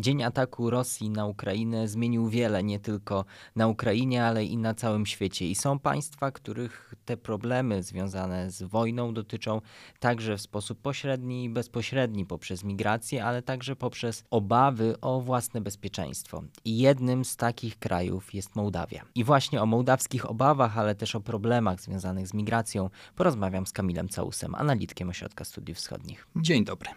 Dzień 0.00 0.22
ataku 0.22 0.70
Rosji 0.70 1.10
na 1.10 1.26
Ukrainę 1.26 1.88
zmienił 1.88 2.28
wiele, 2.28 2.62
nie 2.62 2.78
tylko 2.78 3.24
na 3.56 3.68
Ukrainie, 3.68 4.24
ale 4.24 4.44
i 4.44 4.56
na 4.56 4.74
całym 4.74 5.06
świecie. 5.06 5.46
I 5.46 5.54
są 5.54 5.78
państwa, 5.78 6.30
których 6.30 6.94
te 7.04 7.16
problemy 7.16 7.82
związane 7.82 8.50
z 8.50 8.62
wojną 8.62 9.14
dotyczą 9.14 9.60
także 10.00 10.36
w 10.36 10.40
sposób 10.40 10.80
pośredni 10.80 11.44
i 11.44 11.50
bezpośredni 11.50 12.26
poprzez 12.26 12.64
migrację, 12.64 13.24
ale 13.24 13.42
także 13.42 13.76
poprzez 13.76 14.24
obawy 14.30 14.94
o 15.00 15.20
własne 15.20 15.60
bezpieczeństwo. 15.60 16.42
I 16.64 16.78
jednym 16.78 17.24
z 17.24 17.36
takich 17.36 17.78
krajów 17.78 18.34
jest 18.34 18.56
Mołdawia. 18.56 19.04
I 19.14 19.24
właśnie 19.24 19.62
o 19.62 19.66
mołdawskich 19.66 20.30
obawach, 20.30 20.78
ale 20.78 20.94
też 20.94 21.14
o 21.14 21.20
problemach 21.20 21.80
związanych 21.80 22.28
z 22.28 22.34
migracją 22.34 22.90
porozmawiam 23.16 23.66
z 23.66 23.72
Kamilem 23.72 24.08
Całusem, 24.08 24.54
analitkiem 24.54 25.08
Ośrodka 25.08 25.44
Studiów 25.44 25.78
Wschodnich. 25.78 26.26
Dzień 26.36 26.64
dobry. 26.64 26.90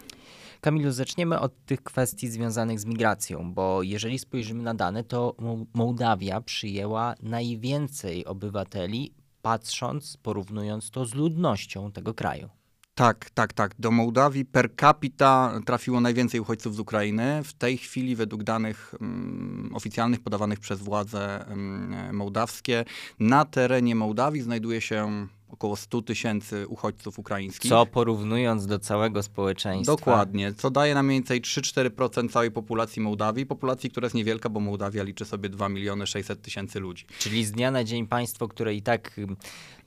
Kamilu, 0.62 0.91
zaczniemy 0.91 1.39
od 1.39 1.66
tych 1.66 1.84
kwestii 1.84 2.27
związanych 2.27 2.80
z 2.80 2.86
migracją, 2.86 3.54
bo 3.54 3.84
jeżeli 3.84 4.20
spojrzymy 4.20 4.64
na 4.64 4.73
dane, 4.73 5.03
to 5.03 5.36
Mołdawia 5.73 6.41
przyjęła 6.41 7.16
najwięcej 7.22 8.26
obywateli, 8.26 9.13
patrząc, 9.41 10.17
porównując 10.17 10.91
to 10.91 11.05
z 11.05 11.13
ludnością 11.13 11.91
tego 11.91 12.13
kraju. 12.13 12.50
Tak, 12.95 13.30
tak, 13.30 13.53
tak. 13.53 13.76
Do 13.80 13.91
Mołdawii 13.91 14.45
per 14.45 14.76
capita 14.76 15.59
trafiło 15.66 16.02
najwięcej 16.02 16.39
uchodźców 16.39 16.75
z 16.75 16.80
Ukrainy. 16.80 17.44
W 17.44 17.53
tej 17.53 17.78
chwili, 17.78 18.16
według 18.16 18.44
danych 18.44 18.95
um, 19.02 19.72
oficjalnych 19.73 20.20
podawanych 20.20 20.59
przez 20.59 20.80
władze 20.80 21.45
um, 21.50 22.16
mołdawskie, 22.16 22.86
na 23.20 23.45
terenie 23.45 23.95
Mołdawii 23.95 24.41
znajduje 24.41 24.81
się 24.81 25.28
około 25.62 25.76
100 25.76 26.02
tysięcy 26.02 26.68
uchodźców 26.68 27.20
ukraińskich. 27.20 27.70
Co 27.70 27.86
porównując 27.86 28.66
do 28.66 28.80
całego 28.80 29.24
społeczeństwa. 29.24 29.96
Dokładnie, 29.96 30.54
co 30.54 30.70
daje 30.70 30.94
nam 30.94 31.06
mniej 31.06 31.20
więcej 31.20 31.42
3-4% 31.42 32.30
całej 32.30 32.52
populacji 32.52 33.02
Mołdawii, 33.02 33.46
populacji, 33.46 33.90
która 33.90 34.06
jest 34.06 34.16
niewielka, 34.16 34.50
bo 34.50 34.60
Mołdawia 34.60 35.04
liczy 35.04 35.26
sobie 35.26 35.50
2 35.50 35.70
miliony 35.70 36.08
600 36.08 36.42
tysięcy 36.42 36.80
ludzi. 36.80 37.06
Czyli 37.20 37.45
z 37.45 37.52
dnia 37.52 37.72
na 37.72 37.84
dzień 37.84 38.08
państwo, 38.08 38.48
które 38.48 38.76
i 38.76 38.81
tak 38.81 39.20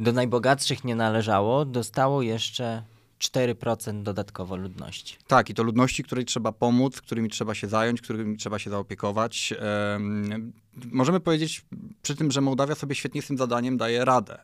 do 0.00 0.12
najbogatszych 0.12 0.84
nie 0.84 0.94
należało, 0.94 1.64
dostało 1.64 2.22
jeszcze 2.22 2.82
4% 3.18 4.02
dodatkowo 4.02 4.56
ludności. 4.56 5.16
Tak, 5.26 5.50
i 5.50 5.54
to 5.54 5.62
ludności, 5.62 6.04
której 6.04 6.24
trzeba 6.24 6.52
pomóc, 6.52 7.00
którymi 7.00 7.28
trzeba 7.28 7.54
się 7.54 7.68
zająć, 7.68 8.00
którymi 8.00 8.36
trzeba 8.36 8.58
się 8.58 8.70
zaopiekować. 8.70 9.54
Możemy 10.92 11.20
powiedzieć 11.20 11.64
przy 12.02 12.16
tym, 12.16 12.30
że 12.30 12.40
Mołdawia 12.40 12.74
sobie 12.74 12.94
świetnie 12.94 13.22
z 13.22 13.26
tym 13.26 13.38
zadaniem 13.38 13.76
daje 13.76 14.04
radę. 14.04 14.38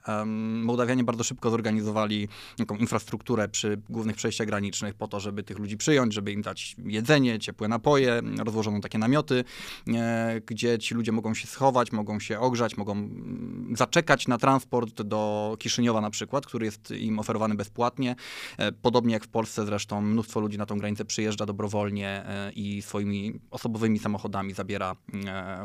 Mołdawianie 0.62 1.04
bardzo 1.04 1.24
szybko 1.24 1.50
zorganizowali 1.50 2.28
taką 2.56 2.76
infrastrukturę 2.76 3.48
przy 3.48 3.80
głównych 3.90 4.16
przejściach 4.16 4.46
granicznych 4.46 4.94
po 4.94 5.08
to, 5.08 5.20
żeby 5.20 5.42
tych 5.42 5.58
ludzi 5.58 5.76
przyjąć, 5.76 6.14
żeby 6.14 6.32
im 6.32 6.42
dać 6.42 6.76
jedzenie, 6.84 7.38
ciepłe 7.38 7.68
napoje. 7.68 8.22
Rozłożono 8.38 8.80
takie 8.80 8.98
namioty, 8.98 9.44
e, 9.88 10.40
gdzie 10.46 10.78
ci 10.78 10.94
ludzie 10.94 11.12
mogą 11.12 11.34
się 11.34 11.46
schować, 11.46 11.92
mogą 11.92 12.20
się 12.20 12.40
ogrzać, 12.40 12.76
mogą 12.76 12.92
mm, 12.92 13.74
zaczekać 13.76 14.28
na 14.28 14.38
transport 14.38 15.02
do 15.02 15.56
Kiszyniowa 15.58 16.00
na 16.00 16.10
przykład, 16.10 16.46
który 16.46 16.66
jest 16.66 16.90
im 16.90 17.18
oferowany 17.18 17.54
bezpłatnie. 17.54 18.16
E, 18.58 18.72
podobnie 18.72 19.14
jak 19.14 19.24
w 19.24 19.28
Polsce 19.28 19.66
zresztą 19.66 20.02
mnóstwo 20.02 20.40
ludzi 20.40 20.58
na 20.58 20.66
tą 20.66 20.78
granicę 20.78 21.04
przyjeżdża 21.04 21.46
dobrowolnie 21.46 22.08
e, 22.08 22.52
i 22.52 22.82
swoimi 22.82 23.40
osobowymi 23.50 23.98
samochodami 23.98 24.54
zabiera 24.54 24.96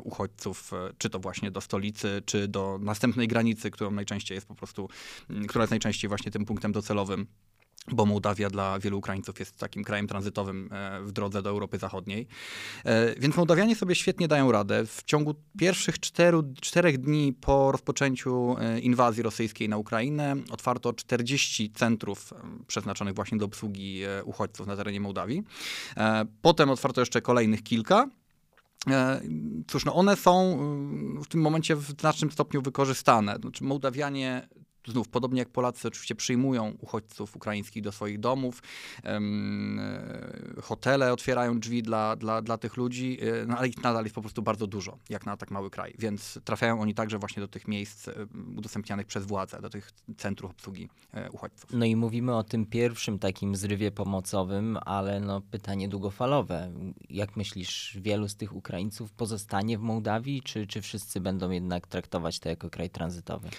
uchodźców 0.04 0.55
E, 0.74 0.94
czy 0.98 1.10
to 1.10 1.20
właśnie 1.20 1.52
do 1.52 1.62
stolicy, 1.62 2.22
czy 2.26 2.48
do 2.48 2.80
następnej 2.82 3.28
granicy, 3.28 3.72
którą 3.72 3.92
najczęściej 3.92 4.36
jest 4.36 4.48
po 4.48 4.56
prostu, 4.56 4.90
która 5.48 5.64
jest 5.64 5.72
najczęściej 5.72 6.10
właśnie 6.10 6.32
tym 6.32 6.46
punktem 6.46 6.72
docelowym 6.72 7.28
bo 7.92 8.06
Mołdawia 8.06 8.50
dla 8.50 8.80
wielu 8.80 8.98
Ukraińców 8.98 9.40
jest 9.40 9.58
takim 9.58 9.84
krajem 9.84 10.08
tranzytowym 10.08 10.70
e, 10.72 11.02
w 11.02 11.12
drodze 11.12 11.42
do 11.42 11.50
Europy 11.50 11.78
Zachodniej. 11.78 12.28
E, 12.86 13.16
więc 13.20 13.36
Mołdawianie 13.36 13.76
sobie 13.76 13.96
świetnie 13.96 14.28
dają 14.28 14.52
radę. 14.52 14.86
W 14.86 15.04
ciągu 15.04 15.36
pierwszych 15.60 16.00
czteru, 16.00 16.44
czterech 16.62 16.98
dni 16.98 17.34
po 17.34 17.72
rozpoczęciu 17.72 18.56
inwazji 18.82 19.24
rosyjskiej 19.24 19.70
na 19.70 19.78
Ukrainę 19.78 20.36
otwarto 20.52 20.94
40 20.94 21.72
centrów 21.72 22.34
przeznaczonych 22.68 23.16
właśnie 23.16 23.38
do 23.38 23.46
obsługi 23.46 24.02
uchodźców 24.24 24.68
na 24.68 24.76
terenie 24.76 25.00
Mołdawii. 25.00 25.44
Potem 26.42 26.70
otwarto 26.70 27.02
jeszcze 27.02 27.22
kolejnych 27.22 27.64
kilka. 27.64 28.10
E, 28.90 29.22
cóż, 29.68 29.86
no 29.86 29.96
one 29.96 30.16
są 30.16 30.58
y, 31.20 31.24
w 31.24 31.28
tym 31.28 31.42
momencie 31.42 31.76
w 31.76 31.84
znacznym 32.00 32.32
stopniu 32.32 32.62
wykorzystane. 32.62 33.38
Znaczy, 33.42 33.64
Mołdawianie 33.64 34.48
znów, 34.88 35.10
podobnie 35.10 35.40
jak 35.40 35.50
Polacy 35.50 35.88
oczywiście 35.88 36.16
przyjmują 36.16 36.78
uchodźców 36.82 37.36
ukraińskich 37.36 37.84
do 37.84 37.92
swoich 37.92 38.20
domów, 38.20 38.62
e, 39.04 39.22
hotele 40.62 41.14
otwierają 41.14 41.60
drzwi 41.60 41.84
dla, 41.84 42.16
dla, 42.16 42.42
dla 42.42 42.58
tych 42.58 42.78
ludzi, 42.78 43.18
e, 43.22 43.46
no 43.46 43.58
ale 43.58 43.68
ich 43.68 43.84
nadal 43.84 44.04
jest 44.04 44.16
po 44.16 44.22
prostu 44.22 44.42
bardzo 44.42 44.68
dużo, 44.68 44.98
jak 45.10 45.26
na 45.26 45.38
tak 45.38 45.52
mały 45.52 45.70
kraj. 45.70 45.96
Więc 46.00 46.40
trafiają 46.44 46.82
oni 46.82 46.94
także 46.94 47.20
właśnie 47.20 47.42
do 47.42 47.48
tych 47.48 47.68
miejsc 47.68 48.08
e, 48.08 48.14
udostępnianych 48.58 49.08
przez 49.08 49.26
władze, 49.26 49.62
do 49.62 49.70
tych 49.70 49.92
centrów 50.18 50.52
obsługi 50.52 50.90
uchodźców. 51.32 51.70
No 51.74 51.86
i 51.86 51.96
mówimy 51.96 52.36
o 52.36 52.44
tym 52.44 52.66
pierwszym 52.66 53.20
takim 53.20 53.56
zrywie 53.56 53.92
pomocowym, 53.92 54.78
ale 54.86 55.20
no 55.20 55.42
pytanie 55.42 55.90
długofalowe. 55.90 56.72
Jak 57.10 57.38
myślisz, 57.38 57.98
wielu 58.02 58.30
z 58.30 58.36
tych 58.36 58.56
Ukraińców 58.56 59.14
pozostanie 59.14 59.78
w 59.78 59.82
Mołdawii, 59.82 60.42
czy, 60.42 60.68
czy 60.68 60.82
wszyscy 60.82 61.22
będą 61.22 61.50
jednak 61.50 61.88
traktować 61.88 62.40
to 62.40 62.50
jako 62.50 62.70
kraj 62.70 62.90
tranzytowy? 62.90 63.50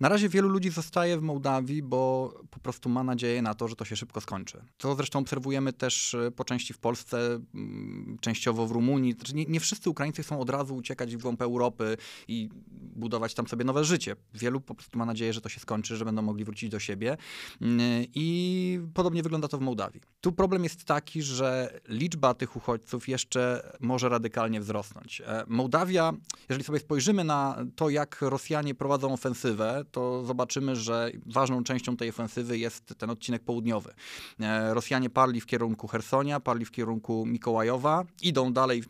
Na 0.00 0.08
razie 0.08 0.28
wielu 0.28 0.48
ludzi 0.48 0.70
zostaje 0.74 1.18
w 1.18 1.22
Mołdawii, 1.22 1.82
bo 1.82 2.34
po 2.50 2.60
prostu 2.60 2.88
ma 2.88 3.04
nadzieję 3.04 3.42
na 3.42 3.54
to, 3.54 3.68
że 3.68 3.76
to 3.76 3.84
się 3.84 3.96
szybko 3.96 4.20
skończy. 4.20 4.64
To 4.76 4.94
zresztą 4.94 5.18
obserwujemy 5.18 5.72
też 5.72 6.14
e, 6.14 6.30
po 6.30 6.44
części 6.44 6.72
w 6.72 6.78
Polsce, 6.78 7.40
mm, 7.54 8.18
częściowo 8.20 8.66
w 8.66 8.70
Rumunii. 8.70 9.12
Znaczy 9.12 9.34
nie, 9.34 9.44
nie 9.44 9.60
wszyscy 9.60 9.90
Ukraińcy 9.90 10.22
chcą 10.22 10.40
od 10.40 10.50
razu 10.50 10.76
uciekać 10.76 11.16
w 11.16 11.22
głąb 11.22 11.42
Europy 11.42 11.96
i 12.28 12.48
budować 12.96 13.34
tam 13.34 13.48
sobie 13.48 13.64
nowe 13.64 13.84
życie. 13.84 14.16
Wielu 14.34 14.60
po 14.60 14.74
prostu 14.74 14.98
ma 14.98 15.04
nadzieję, 15.04 15.32
że 15.32 15.40
to 15.40 15.48
się 15.48 15.60
skończy, 15.60 15.96
że 15.96 16.04
będą 16.04 16.22
mogli 16.22 16.44
wrócić 16.44 16.70
do 16.70 16.78
siebie. 16.78 17.16
Mm, 17.60 18.04
I 18.14 18.80
podobnie 18.94 19.22
wygląda 19.22 19.48
to 19.48 19.58
w 19.58 19.60
Mołdawii. 19.60 20.00
Tu 20.20 20.32
problem 20.32 20.64
jest 20.64 20.84
taki, 20.84 21.22
że 21.22 21.80
liczba 21.88 22.34
tych 22.34 22.56
uchodźców 22.56 23.08
jeszcze 23.08 23.72
może 23.80 24.08
radykalnie 24.08 24.60
wzrosnąć. 24.60 25.20
E, 25.20 25.44
Mołdawia, 25.46 26.12
jeżeli 26.48 26.64
sobie 26.64 26.78
spojrzymy 26.78 27.24
na 27.24 27.56
to, 27.76 27.90
jak 27.90 28.18
Rosjanie 28.20 28.74
prowadzą 28.74 29.12
ofensywę, 29.12 29.84
to 29.90 30.24
zobaczymy, 30.24 30.76
że 30.76 31.10
ważną 31.26 31.64
częścią 31.64 31.96
tej 31.96 32.08
ofensywy 32.08 32.58
jest 32.58 32.94
ten 32.98 33.10
odcinek 33.10 33.42
południowy. 33.42 33.94
E, 34.40 34.74
Rosjanie 34.74 35.10
parli 35.10 35.40
w 35.40 35.46
kierunku 35.46 35.88
Hersonia, 35.88 36.40
parli 36.40 36.64
w 36.64 36.70
kierunku 36.70 37.26
Mikołajowa, 37.26 38.04
idą 38.22 38.52
dalej, 38.52 38.82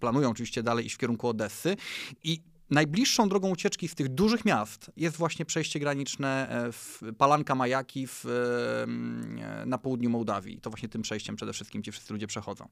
planują 0.00 0.30
oczywiście 0.30 0.62
dalej 0.62 0.86
iść 0.86 0.94
w 0.94 0.98
kierunku 0.98 1.28
Odessy 1.28 1.76
i 2.24 2.40
Najbliższą 2.70 3.28
drogą 3.28 3.50
ucieczki 3.50 3.88
z 3.88 3.94
tych 3.94 4.08
dużych 4.08 4.44
miast 4.44 4.90
jest 4.96 5.16
właśnie 5.16 5.44
przejście 5.44 5.80
graniczne 5.80 6.48
e, 6.48 6.72
w 6.72 7.00
Palanka 7.18 7.54
Majaki 7.54 8.06
w, 8.06 8.24
e, 8.26 9.66
na 9.66 9.78
południu 9.78 10.10
Mołdawii. 10.10 10.60
To 10.60 10.70
właśnie 10.70 10.88
tym 10.88 11.02
przejściem 11.02 11.36
przede 11.36 11.52
wszystkim 11.52 11.82
ci 11.82 11.92
wszyscy 11.92 12.12
ludzie 12.12 12.26
przechodzą. 12.26 12.68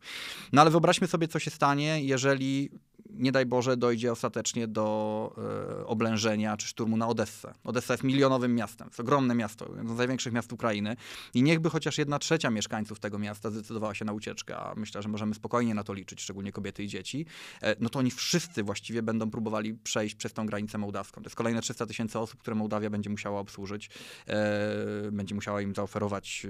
No 0.53 0.61
ale 0.61 0.71
wyobraźmy 0.71 1.06
sobie, 1.06 1.28
co 1.28 1.39
się 1.39 1.51
stanie, 1.51 2.05
jeżeli 2.05 2.71
nie 3.17 3.33
daj 3.33 3.47
Boże, 3.47 3.77
dojdzie 3.77 4.13
ostatecznie 4.13 4.69
do 4.69 5.35
e, 5.81 5.87
oblężenia 5.87 6.57
czy 6.57 6.67
szturmu 6.67 6.97
na 6.97 7.09
Odessę. 7.09 7.55
Odessa 7.65 7.95
jest 7.95 8.05
milionowym 8.05 8.55
miastem, 8.55 8.89
jest 8.89 9.01
ogromne 9.01 9.35
miasto, 9.35 9.71
jedno 9.77 9.95
z 9.95 9.99
największych 9.99 10.33
miast 10.33 10.53
Ukrainy 10.53 10.97
i 11.35 11.43
niechby 11.43 11.71
chociaż 11.71 11.99
jedna 11.99 12.19
trzecia 12.19 12.51
mieszkańców 12.51 13.01
tego 13.01 13.19
miasta 13.19 13.51
zdecydowała 13.51 13.95
się 13.95 14.05
na 14.05 14.13
ucieczkę, 14.13 14.57
a 14.57 14.75
myślę, 14.77 15.03
że 15.03 15.09
możemy 15.09 15.35
spokojnie 15.35 15.75
na 15.75 15.85
to 15.85 15.93
liczyć, 15.93 16.23
szczególnie 16.23 16.53
kobiety 16.53 16.85
i 16.85 16.89
dzieci, 16.89 17.27
e, 17.63 17.77
no 17.81 17.89
to 17.89 17.99
oni 17.99 18.11
wszyscy 18.11 18.63
właściwie 18.63 19.03
będą 19.03 19.31
próbowali 19.31 19.75
przejść 19.75 20.15
przez 20.15 20.33
tą 20.33 20.47
granicę 20.47 20.79
mołdawską. 20.79 21.23
To 21.23 21.27
jest 21.27 21.37
kolejne 21.37 21.61
300 21.61 21.87
tysięcy 21.87 22.19
osób, 22.19 22.41
które 22.41 22.55
Mołdawia 22.55 22.91
będzie 22.91 23.11
musiała 23.11 23.41
obsłużyć, 23.41 23.91
e, 24.27 25.11
będzie 25.13 25.35
musiała 25.35 25.61
im 25.61 25.75
zaoferować 25.75 26.47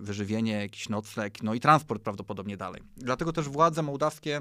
wyżywienie, 0.00 0.52
jakiś 0.52 0.88
nocleg, 0.88 1.42
no 1.42 1.54
i 1.54 1.60
transport 1.60 2.02
prawdopodobnie 2.02 2.56
dalej. 2.56 2.82
Dlatego 2.96 3.32
też 3.32 3.48
władze 3.48 3.82
mołdawskie 3.82 4.40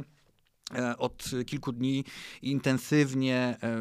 od 0.97 1.31
kilku 1.45 1.71
dni 1.71 2.03
intensywnie 2.41 3.35
e, 3.35 3.77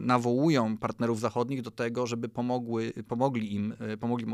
nawołują 0.00 0.76
partnerów 0.76 1.20
zachodnich 1.20 1.62
do 1.62 1.70
tego, 1.70 2.06
żeby 2.06 2.28
pomogły, 2.28 2.92
pomogli 3.08 3.54
im, 3.54 3.74
e, 3.78 3.96
pomogli 3.96 4.26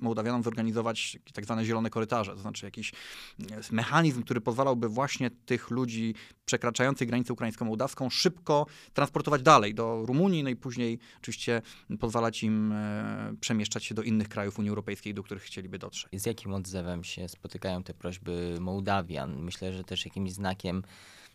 Mołdawianom 0.00 0.42
zorganizować 0.42 1.18
tak 1.34 1.44
zwane 1.44 1.64
zielone 1.64 1.90
korytarze, 1.90 2.32
to 2.32 2.38
znaczy 2.38 2.66
jakiś 2.66 2.92
mechanizm, 3.72 4.22
który 4.22 4.40
pozwalałby 4.40 4.88
właśnie 4.88 5.30
tych 5.30 5.70
ludzi 5.70 6.14
przekraczających 6.44 7.08
granicę 7.08 7.32
ukraińsko-mołdawską 7.32 8.10
szybko 8.10 8.66
transportować 8.92 9.42
dalej 9.42 9.74
do 9.74 10.06
Rumunii, 10.06 10.44
no 10.44 10.50
i 10.50 10.56
później 10.56 10.98
oczywiście 11.18 11.62
pozwalać 12.00 12.42
im 12.42 12.74
przemieszczać 13.40 13.84
się 13.84 13.94
do 13.94 14.02
innych 14.02 14.28
krajów 14.28 14.58
Unii 14.58 14.68
Europejskiej, 14.68 15.14
do 15.14 15.22
których 15.22 15.42
chcieliby 15.42 15.78
dotrzeć. 15.78 16.22
Z 16.22 16.26
jakim 16.26 16.54
odzewem 16.54 17.04
się 17.04 17.28
spotykają 17.28 17.82
te 17.82 17.94
prośby 17.94 18.56
Mołdawian? 18.60 19.42
Myślę, 19.42 19.72
że 19.72 19.84
też 19.84 20.04
jakimś 20.04 20.32
znakiem 20.32 20.82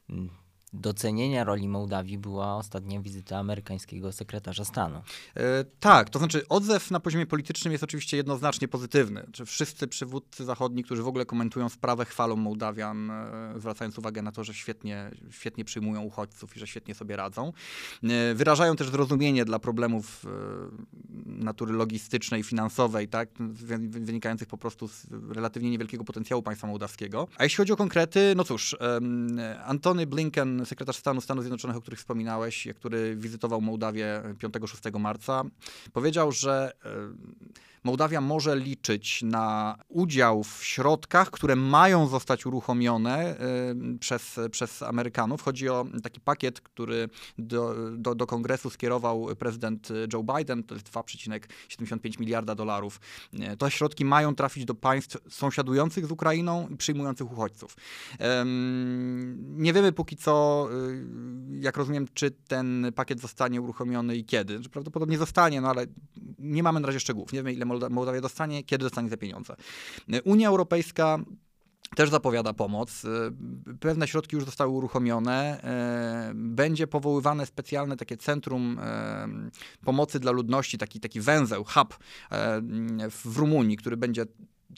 and 0.09 0.30
docenienia 0.74 1.44
roli 1.44 1.68
Mołdawii 1.68 2.18
była 2.18 2.56
ostatnia 2.56 3.02
wizyta 3.02 3.38
amerykańskiego 3.38 4.12
sekretarza 4.12 4.66
stanu. 4.66 5.02
E, 5.36 5.66
tak, 5.80 6.10
to 6.10 6.19
znaczy 6.19 6.48
odzew 6.50 6.92
na 6.92 7.00
poziomie 7.00 7.25
politycznym 7.25 7.72
jest 7.72 7.84
oczywiście 7.84 8.18
jednoznacznie 8.18 8.68
pozytywny. 8.68 9.28
Czy 9.31 9.46
wszyscy 9.46 9.88
przywódcy 9.88 10.46
zachodni, 10.46 10.84
którzy 10.84 11.04
w 11.04 11.08
ogóle 11.08 11.25
komentują 11.25 11.69
sprawę, 11.69 12.06
chwalą 12.06 12.36
Mołdawian, 12.36 13.12
e, 13.12 13.54
zwracając 13.58 13.98
uwagę 13.98 14.22
na 14.22 14.31
to, 14.31 14.44
że 14.44 14.54
świetnie, 14.54 15.12
świetnie 15.30 15.66
przyjmują 15.66 16.02
uchodźców 16.02 16.58
i 16.58 16.60
że 16.60 16.68
świetnie 16.68 16.96
sobie 16.96 17.16
radzą. 17.16 17.54
E, 18.04 18.36
wyrażają 18.36 18.75
też 18.75 18.90
zrozumienie 18.90 19.46
dla 19.46 19.60
problemów 19.60 20.25
e, 20.25 20.30
natury 21.25 21.74
logistycznej, 21.74 22.44
finansowej, 22.44 23.08
tak, 23.08 23.30
wy- 23.40 23.78
wynikających 23.78 24.48
po 24.48 24.58
prostu 24.58 24.88
z 24.88 25.08
relatywnie 25.30 25.70
niewielkiego 25.70 26.04
potencjału 26.04 26.44
państwa 26.44 26.68
mołdawskiego. 26.68 27.28
A 27.38 27.44
jeśli 27.44 27.58
chodzi 27.58 27.74
o 27.74 27.75
konkrety, 27.75 28.34
no 28.36 28.44
cóż, 28.44 28.75
Antony 29.66 30.08
Blinken, 30.08 30.56
sekretarz 30.65 30.95
stanu 30.95 31.21
Stanów 31.21 31.44
Zjednoczonych, 31.44 31.77
o 31.77 31.81
których 31.81 32.00
wspominałeś, 32.00 32.68
który 32.75 33.15
wizytował 33.15 33.62
Mołdawię 33.62 34.21
5-6 34.44 35.00
marca, 35.00 35.44
powiedział, 35.94 36.31
że 36.31 36.71
e, 36.86 36.89
Mołdawia 37.88 38.22
może 38.22 38.56
liczyć 38.56 39.24
na 39.24 39.75
udział 39.89 40.44
w 40.44 40.63
środkach, 40.63 41.31
które 41.31 41.56
mają 41.56 42.07
zostać 42.07 42.45
uruchomione 42.45 43.36
y, 43.95 44.00
przez, 44.00 44.39
przez 44.51 44.84
Amerykanów. 44.84 45.42
Chodzi 45.42 45.69
o 45.69 45.86
taki 46.04 46.19
pakiet, 46.19 46.62
który 46.62 47.10
do, 47.38 47.75
do, 47.98 48.16
do 48.16 48.28
kongresu 48.28 48.69
skierował 48.69 49.28
prezydent 49.39 49.89
Joe 50.13 50.24
Biden, 50.24 50.63
to 50.63 50.75
jest 50.75 50.89
2,75 50.89 52.19
miliarda 52.19 52.56
dolarów. 52.56 53.00
Y, 53.34 53.57
Te 53.57 53.72
środki 53.72 54.06
mają 54.06 54.36
trafić 54.36 54.66
do 54.66 54.75
państw 54.75 55.18
sąsiadujących 55.30 56.06
z 56.06 56.12
Ukrainą 56.12 56.68
i 56.69 56.78
przyjmujących 56.78 57.31
uchodźców. 57.31 57.75
Nie 59.39 59.74
wiemy 59.74 59.92
póki 59.92 60.18
co, 60.18 60.68
y, 61.54 61.60
jak 61.60 61.78
rozumiem, 61.78 62.07
czy 62.13 62.31
ten 62.31 62.92
pakiet 62.95 63.19
zostanie 63.19 63.62
uruchomiony 63.62 64.16
i 64.16 64.25
kiedy. 64.25 64.60
Prawdopodobnie 64.60 65.18
zostanie, 65.18 65.62
no 65.62 65.69
ale 65.69 65.86
nie 66.39 66.63
mamy 66.63 66.80
na 66.80 66.88
razie 66.88 67.00
szczegółów. 67.00 67.34
Nie 67.34 67.39
wiemy, 67.39 67.54
ile 67.54 67.66
Mołdawia 67.89 68.21
dostanie, 68.21 68.63
kiedy 68.63 68.83
dostanie 68.83 69.09
te 69.09 69.18
pieniądze. 69.18 69.56
Unia 70.25 70.50
Europejska 70.50 71.19
też 71.95 72.09
zapowiada 72.09 72.53
pomoc. 72.53 73.06
Y, 73.06 73.07
Pewne 73.79 74.07
środki 74.07 74.35
już 74.35 74.45
zostały 74.45 74.71
uruchomione. 74.71 75.62
Y, 76.31 76.33
Będzie 76.35 76.88
powoływane 76.88 77.45
specjalne 77.45 77.97
takie 77.97 78.18
centrum 78.18 78.79
y, 78.79 79.85
pomocy 79.85 80.19
dla 80.19 80.31
ludności, 80.31 80.77
taki, 80.77 81.00
taki 81.00 81.21
węzeł, 81.21 81.63
hub 81.63 81.97
w 83.25 83.38
Rumunii, 83.38 83.77
który 83.77 83.97
będzie 83.97 84.25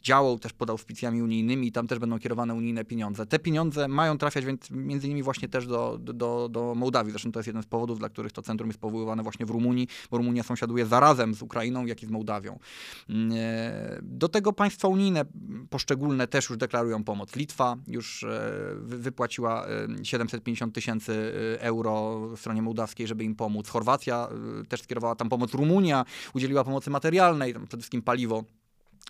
działał 0.02 0.38
też 0.38 0.52
pod 0.52 0.70
auspicjami 0.70 1.22
unijnymi 1.22 1.66
i 1.66 1.72
tam 1.72 1.86
też 1.86 1.98
będą 1.98 2.18
kierowane 2.18 2.54
unijne 2.54 2.84
pieniądze. 2.84 3.26
Te 3.26 3.38
pieniądze 3.38 3.88
mają 3.88 4.18
trafiać 4.18 4.44
więc 4.44 4.70
między 4.70 5.06
innymi 5.06 5.22
właśnie 5.22 5.48
też 5.48 5.66
do, 5.66 5.98
do, 6.00 6.48
do 6.50 6.74
Mołdawii. 6.74 7.10
Zresztą 7.12 7.32
to 7.32 7.38
jest 7.38 7.46
jeden 7.46 7.62
z 7.62 7.66
powodów, 7.66 7.98
dla 7.98 8.08
których 8.08 8.32
to 8.32 8.42
centrum 8.42 8.68
jest 8.70 8.80
powoływane 8.80 9.22
właśnie 9.22 9.46
w 9.46 9.50
Rumunii, 9.50 9.88
bo 10.10 10.16
Rumunia 10.16 10.42
sąsiaduje 10.42 10.86
zarazem 10.86 11.34
z 11.34 11.42
Ukrainą, 11.42 11.86
jak 11.86 12.02
i 12.02 12.06
z 12.06 12.10
Mołdawią. 12.10 12.58
E, 13.34 13.98
Do 14.02 14.28
tego 14.28 14.52
państwa 14.52 14.88
unijne 14.88 15.24
poszczególne 15.70 16.26
też 16.26 16.48
już 16.50 16.58
deklarują 16.58 17.04
pomoc. 17.04 17.36
Litwa 17.36 17.76
już 17.86 18.22
e, 18.24 18.28
wy- 18.80 18.98
wypłaciła 18.98 19.66
e, 19.66 20.04
750 20.04 20.74
tysięcy 20.74 21.32
e, 21.56 21.60
euro 21.62 22.20
stronie 22.36 22.62
mołdawskiej, 22.62 23.06
żeby 23.06 23.24
im 23.24 23.34
pomóc. 23.34 23.68
Chorwacja 23.68 24.28
też 24.68 24.82
skierowała 24.82 25.14
tam 25.16 25.28
pomoc. 25.28 25.54
Rumunia 25.54 26.04
udzieliła 26.34 26.64
pomocy 26.64 26.90
materialnej, 26.90 27.54
przede 27.54 27.76
wszystkim 27.76 28.02
paliwo 28.02 28.44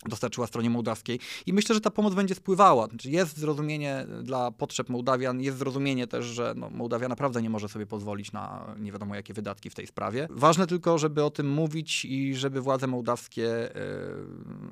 dostarczyła 0.05 0.47
stronie 0.47 0.69
mołdawskiej 0.69 1.19
i 1.45 1.53
myślę, 1.53 1.75
że 1.75 1.81
ta 1.81 1.91
pomoc 1.91 2.13
będzie 2.13 2.35
spływała. 2.35 2.87
Znaczy 2.87 3.09
jest 3.09 3.37
zrozumienie 3.37 4.05
dla 4.23 4.51
potrzeb 4.51 4.89
Mołdawian, 4.89 5.41
jest 5.41 5.57
zrozumienie 5.57 6.07
też, 6.07 6.25
że 6.25 6.53
no, 6.57 6.69
Mołdawia 6.69 7.07
naprawdę 7.07 7.41
nie 7.41 7.49
może 7.49 7.69
sobie 7.69 7.85
pozwolić 7.85 8.31
na 8.31 8.75
nie 8.79 8.91
wiadomo 8.91 9.15
jakie 9.15 9.33
wydatki 9.33 9.69
w 9.69 9.75
tej 9.75 9.87
sprawie. 9.87 10.27
Ważne 10.29 10.67
tylko, 10.67 10.97
żeby 10.97 11.23
o 11.23 11.29
tym 11.29 11.49
mówić 11.49 12.05
i 12.05 12.35
żeby 12.35 12.61
władze 12.61 12.87
mołdawskie 12.87 13.75
e, 13.75 13.81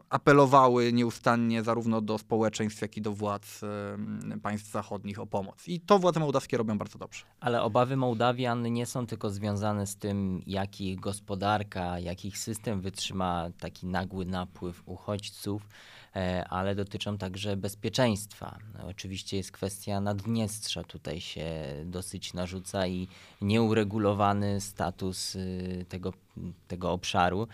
apelowały 0.09 0.93
nieustannie 0.93 1.63
zarówno 1.63 2.01
do 2.01 2.17
społeczeństw, 2.17 2.81
jak 2.81 2.97
i 2.97 3.01
do 3.01 3.11
władz 3.11 3.63
e, 3.63 4.39
państw 4.41 4.71
zachodnich 4.71 5.19
o 5.19 5.27
pomoc. 5.27 5.67
I 5.67 5.79
to 5.79 5.99
władze 5.99 6.19
mołdawskie 6.19 6.57
robią 6.57 6.77
bardzo 6.77 6.99
dobrze. 6.99 7.23
Ale 7.39 7.61
obawy 7.61 7.97
Mołdawian 7.97 8.73
nie 8.73 8.85
są 8.85 9.07
tylko 9.07 9.29
związane 9.29 9.87
z 9.87 9.95
tym, 9.95 10.41
jak 10.47 10.81
ich 10.81 10.99
gospodarka, 10.99 11.99
jak 11.99 12.25
ich 12.25 12.37
system 12.37 12.81
wytrzyma 12.81 13.49
taki 13.59 13.87
nagły 13.87 14.25
napływ 14.25 14.81
uchodźców, 14.85 15.08
e, 16.15 16.45
ale 16.49 16.75
dotyczą 16.75 17.17
także 17.17 17.57
bezpieczeństwa. 17.57 18.57
Oczywiście 18.87 19.37
jest 19.37 19.51
kwestia 19.51 20.01
Naddniestrza, 20.01 20.83
tutaj 20.83 21.21
się 21.21 21.45
dosyć 21.85 22.33
narzuca 22.33 22.87
i 22.87 23.07
nieuregulowany 23.41 24.61
status 24.61 25.35
y, 25.35 25.85
tego, 25.89 26.13
tego 26.67 26.91
obszaru. 26.91 27.47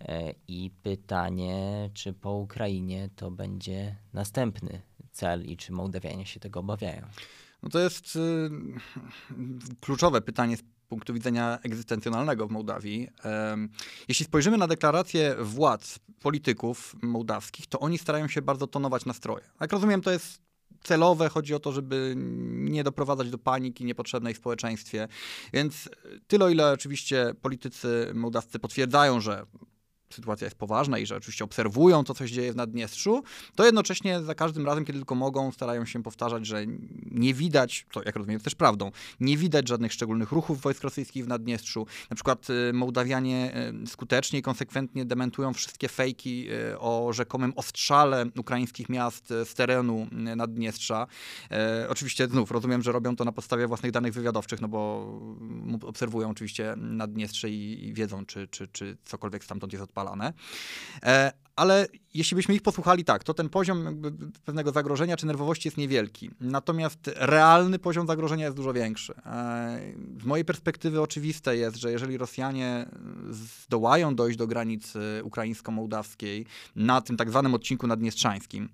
E, 0.00 0.34
I 0.48 0.70
pytanie, 0.82 1.90
czy 1.94 2.12
po 2.12 2.32
Ukrainie 2.32 3.08
to 3.16 3.30
będzie 3.30 3.96
następny 4.12 4.82
cel 5.12 5.44
i 5.44 5.56
czy 5.56 5.72
Mołdawianie 5.72 6.26
się 6.26 6.40
tego 6.40 6.60
obawiają? 6.60 7.06
No 7.62 7.68
to 7.68 7.78
jest 7.78 8.16
y, 8.16 8.50
kluczowe 9.80 10.20
pytanie 10.20 10.56
punktu 10.90 11.14
widzenia 11.14 11.58
egzystencjonalnego 11.62 12.46
w 12.46 12.50
Mołdawii. 12.50 13.08
Jeśli 14.08 14.24
spojrzymy 14.24 14.58
na 14.58 14.66
deklaracje 14.66 15.36
władz, 15.40 15.98
polityków 16.22 16.96
mołdawskich, 17.02 17.66
to 17.66 17.80
oni 17.80 17.98
starają 17.98 18.28
się 18.28 18.42
bardzo 18.42 18.66
tonować 18.66 19.04
nastroje. 19.04 19.44
Jak 19.60 19.72
rozumiem, 19.72 20.00
to 20.00 20.10
jest 20.10 20.42
celowe, 20.82 21.28
chodzi 21.28 21.54
o 21.54 21.60
to, 21.60 21.72
żeby 21.72 22.14
nie 22.16 22.84
doprowadzać 22.84 23.30
do 23.30 23.38
paniki 23.38 23.84
niepotrzebnej 23.84 24.34
w 24.34 24.36
społeczeństwie. 24.36 25.08
Więc 25.52 25.88
tyle, 26.26 26.44
o 26.44 26.48
ile 26.48 26.72
oczywiście 26.72 27.34
politycy 27.42 28.10
mołdawscy 28.14 28.58
potwierdzają, 28.58 29.20
że 29.20 29.46
sytuacja 30.12 30.44
jest 30.44 30.56
poważna 30.56 30.98
i 30.98 31.06
że 31.06 31.16
oczywiście 31.16 31.44
obserwują 31.44 32.04
to, 32.04 32.14
co 32.14 32.26
się 32.26 32.34
dzieje 32.34 32.52
w 32.52 32.56
Naddniestrzu, 32.56 33.22
to 33.54 33.64
jednocześnie 33.64 34.22
za 34.22 34.34
każdym 34.34 34.66
razem, 34.66 34.84
kiedy 34.84 34.98
tylko 34.98 35.14
mogą, 35.14 35.52
starają 35.52 35.84
się 35.84 36.02
powtarzać, 36.02 36.46
że 36.46 36.64
nie 37.10 37.34
widać, 37.34 37.86
to 37.92 38.02
jak 38.02 38.16
rozumiem 38.16 38.34
jest 38.34 38.44
też 38.44 38.54
prawdą, 38.54 38.90
nie 39.20 39.36
widać 39.36 39.68
żadnych 39.68 39.92
szczególnych 39.92 40.32
ruchów 40.32 40.60
wojsk 40.60 40.82
rosyjskich 40.82 41.24
w 41.24 41.28
Naddniestrzu. 41.28 41.86
Na 42.10 42.14
przykład 42.14 42.50
y, 42.50 42.72
Mołdawianie 42.72 43.52
y, 43.84 43.86
skutecznie 43.86 44.38
i 44.38 44.42
konsekwentnie 44.42 45.04
dementują 45.04 45.52
wszystkie 45.52 45.88
fejki 45.88 46.46
y, 46.50 46.78
o 46.78 47.12
rzekomym 47.12 47.52
ostrzale 47.56 48.26
ukraińskich 48.38 48.88
miast 48.88 49.28
z 49.28 49.54
terenu 49.54 50.06
Naddniestrza. 50.36 51.06
Oczywiście 51.88 52.26
znów 52.26 52.50
rozumiem, 52.50 52.82
że 52.82 52.92
robią 52.92 53.16
to 53.16 53.24
na 53.24 53.32
podstawie 53.32 53.66
własnych 53.66 53.92
danych 53.92 54.12
wywiadowczych, 54.12 54.60
no 54.60 54.68
bo 54.68 55.06
obserwują 55.82 56.30
oczywiście 56.30 56.74
Naddniestrze 56.76 57.50
i, 57.50 57.88
i 57.88 57.92
wiedzą, 57.92 58.26
czy, 58.26 58.48
czy, 58.48 58.68
czy 58.68 58.96
cokolwiek 59.04 59.44
stamtąd 59.44 59.72
jest 59.72 59.84
E, 61.02 61.32
ale 61.56 61.86
jeśli 62.14 62.34
byśmy 62.34 62.54
ich 62.54 62.62
posłuchali, 62.62 63.04
tak, 63.04 63.24
to 63.24 63.34
ten 63.34 63.48
poziom 63.48 64.02
pewnego 64.44 64.72
zagrożenia 64.72 65.16
czy 65.16 65.26
nerwowości 65.26 65.68
jest 65.68 65.76
niewielki. 65.76 66.30
Natomiast 66.40 67.10
realny 67.16 67.78
poziom 67.78 68.06
zagrożenia 68.06 68.44
jest 68.44 68.56
dużo 68.56 68.72
większy. 68.72 69.14
E, 69.26 69.80
Z 70.20 70.24
mojej 70.24 70.44
perspektywy 70.44 71.00
oczywiste 71.00 71.56
jest, 71.56 71.76
że 71.76 71.92
jeżeli 71.92 72.18
Rosjanie 72.18 72.86
zdołają 73.30 74.14
dojść 74.14 74.38
do 74.38 74.46
granicy 74.46 75.20
ukraińsko-mołdawskiej 75.24 76.46
na 76.76 77.00
tym 77.00 77.16
tak 77.16 77.30
zwanym 77.30 77.54
odcinku 77.54 77.86
naddniestrzańskim, 77.86 78.68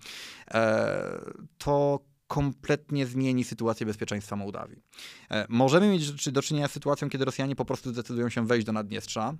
e, 0.55 1.21
to 1.59 2.01
kompletnie 2.27 3.07
zmieni 3.07 3.45
sytuację 3.45 3.87
bezpieczeństwa 3.87 4.37
Mołdawii. 4.37 4.83
Możemy 5.49 5.91
mieć 5.91 6.31
do 6.33 6.43
czynienia 6.43 6.69
z 6.69 6.73
sytuacją, 6.73 7.09
kiedy 7.09 7.25
Rosjanie 7.25 7.57
po 7.57 7.65
prostu 7.65 7.91
zdecydują 7.91 8.29
się 8.29 8.47
wejść 8.47 8.67
do 8.67 8.73
Naddniestrza. 8.73 9.35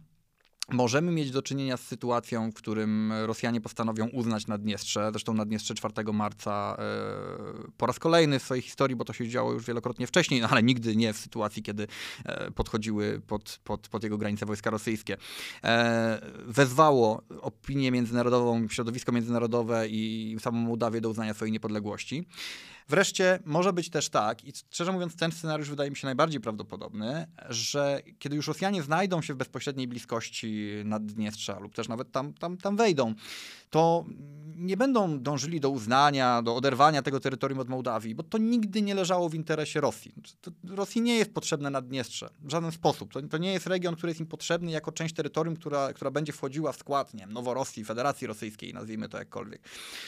Możemy 0.73 1.13
mieć 1.13 1.31
do 1.31 1.43
czynienia 1.43 1.77
z 1.77 1.81
sytuacją, 1.81 2.51
w 2.51 2.55
którym 2.55 3.13
Rosjanie 3.27 3.61
postanowią 3.61 4.09
uznać 4.09 4.47
Naddniestrze. 4.47 5.09
Zresztą 5.11 5.35
Naddniestrze 5.35 5.75
4 5.75 6.13
marca 6.13 6.77
e, 6.79 6.83
po 7.77 7.87
raz 7.87 7.99
kolejny 7.99 8.39
w 8.39 8.43
swojej 8.43 8.63
historii, 8.63 8.97
bo 8.97 9.05
to 9.05 9.13
się 9.13 9.29
działo 9.29 9.53
już 9.53 9.67
wielokrotnie 9.67 10.07
wcześniej, 10.07 10.41
no 10.41 10.49
ale 10.49 10.63
nigdy 10.63 10.97
nie 10.97 11.13
w 11.13 11.17
sytuacji, 11.17 11.63
kiedy 11.63 11.87
e, 12.25 12.51
podchodziły 12.51 13.21
pod, 13.27 13.61
pod, 13.65 13.89
pod 13.89 14.05
jego 14.05 14.19
granice 14.19 14.47
wojska 14.47 14.71
rosyjskie. 14.71 15.17
E, 15.65 16.21
wezwało 16.47 17.23
opinię 17.41 17.91
międzynarodową, 17.91 18.69
środowisko 18.69 19.13
międzynarodowe 19.13 19.89
i 19.89 20.37
samą 20.41 20.59
Mołdawię 20.59 21.01
do 21.01 21.11
uznania 21.11 21.35
swojej 21.35 21.53
niepodległości. 21.53 22.27
Wreszcie 22.89 23.39
może 23.45 23.73
być 23.73 23.91
też 23.91 24.09
tak, 24.09 24.45
i 24.45 24.53
szczerze 24.71 24.93
mówiąc, 24.93 25.17
ten 25.17 25.33
scenariusz 25.33 25.71
wydaje 25.71 25.91
mi 25.91 25.97
się 25.97 26.07
najbardziej 26.07 26.41
prawdopodobny, 26.41 27.27
że 27.49 28.01
kiedy 28.19 28.37
już 28.37 28.47
Rosjanie 28.47 28.83
znajdą 28.83 29.23
się 29.23 29.35
w 29.35 29.37
bezpośredniej 29.37 29.89
bliskości 29.89 30.56
Naddniestrza 30.85 31.59
lub 31.59 31.75
też 31.75 31.89
nawet 31.89 32.13
tam, 32.13 32.33
tam, 32.35 32.57
tam 32.57 32.77
wejdą, 32.77 33.15
to 33.71 34.05
nie 34.57 34.77
będą 34.77 35.21
dążyli 35.21 35.61
do 35.61 35.71
uznania, 35.71 36.43
do 36.43 36.57
oderwania 36.57 37.03
tego 37.03 37.21
terytorium 37.21 37.61
od 37.61 37.69
Mołdawii, 37.69 38.15
bo 38.15 38.23
to 38.23 38.39
nigdy 38.39 38.83
nie 38.83 38.95
leżało 38.95 39.29
w 39.29 39.35
interesie 39.35 39.81
Rosji. 39.81 40.13
To 40.41 40.51
Rosji 40.65 41.01
nie 41.01 41.17
jest 41.17 41.35
potrzebne 41.35 41.71
Naddniestrze 41.71 42.31
w 42.41 42.51
żaden 42.51 42.73
sposób. 42.73 43.13
To, 43.13 43.23
to, 43.23 43.39
nie 43.39 43.53
jest 43.53 43.67
region, 43.67 43.97
który 43.97 44.11
jest 44.11 44.21
im 44.21 44.27
potrzebny 44.27 44.71
jako 44.71 44.93
część 44.93 45.15
terytorium, 45.15 45.57
która, 45.57 45.93
która 45.93 46.11
będzie 46.11 46.33
wchodziła 46.33 46.73
w 46.73 46.77
skład 46.77 47.15
nie 47.15 47.27
Noworosji, 47.27 47.85
Federacji 47.85 48.27
Rosyjskiej, 48.27 48.75
nazwijmy 48.75 49.09
to 49.09 49.19
jakkolwiek. 49.19 49.63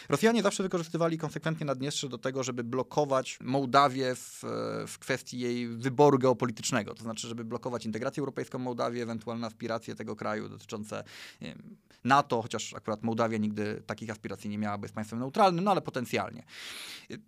Rosjanie 0.08 0.42
zawsze 0.42 0.62
wykorzystywali 0.62 1.18
konsekwentnie 1.18 1.66
Naddniestrze 1.66 2.08
do 2.08 2.18
tego, 2.18 2.42
żeby 2.42 2.64
blokować 2.64 3.38
Mołdawię 3.40 4.14
w, 4.14 4.44
w 4.86 4.98
kwestii 4.98 5.38
jej 5.38 5.68
wyboru 5.68 6.18
geopolitycznego. 6.18 6.94
To 6.94 7.02
znaczy, 7.02 7.28
żeby 7.28 7.44
blokować 7.44 7.86
integrację 7.86 8.20
europejską 8.20 8.58
Mołdawii, 8.58 9.02
ewentualne 9.02 9.46
aspiracje 9.46 9.94
tego 9.94 10.16
kraju 10.16 10.37
dotyczące 10.40 11.04
wiem, 11.40 11.76
NATO, 12.04 12.42
chociaż 12.42 12.74
akurat 12.74 13.02
Mołdawia 13.02 13.38
nigdy 13.38 13.82
takich 13.86 14.10
aspiracji 14.10 14.50
nie 14.50 14.58
miała, 14.58 14.78
bo 14.78 14.88
państwem 14.88 15.18
neutralnym, 15.18 15.64
no 15.64 15.70
ale 15.70 15.80
potencjalnie. 15.80 16.42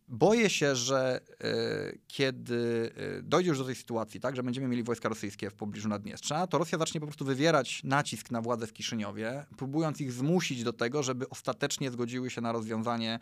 Boję 0.09 0.51
się, 0.51 0.77
że 0.77 1.21
y, 1.45 1.99
kiedy 2.09 2.93
e, 3.19 3.23
dojdzie 3.23 3.49
już 3.49 3.59
do 3.59 3.65
tej 3.65 3.75
sytuacji, 3.75 4.21
tak, 4.21 4.37
że 4.37 4.43
będziemy 4.43 4.69
mieli 4.69 4.83
wojska 4.83 5.09
rosyjskie 5.09 5.51
w 5.51 5.55
pobliżu 5.55 5.89
Naddniestrza, 5.89 6.47
to 6.47 6.59
Rosja 6.59 6.79
zacznie 6.79 7.01
po 7.01 7.07
prostu 7.07 7.25
wywierać 7.25 7.85
nacisk 7.85 8.31
na 8.31 8.43
władze 8.43 8.67
w 8.67 8.73
Kiszyniowie, 8.73 9.47
próbując 9.57 10.01
ich 10.01 10.13
zmusić 10.13 10.65
do 10.65 10.73
tego, 10.73 11.03
żeby 11.03 11.29
ostatecznie 11.29 11.91
zgodziły 11.91 12.31
się 12.31 12.41
na 12.41 12.53
rozwiązanie 12.53 13.19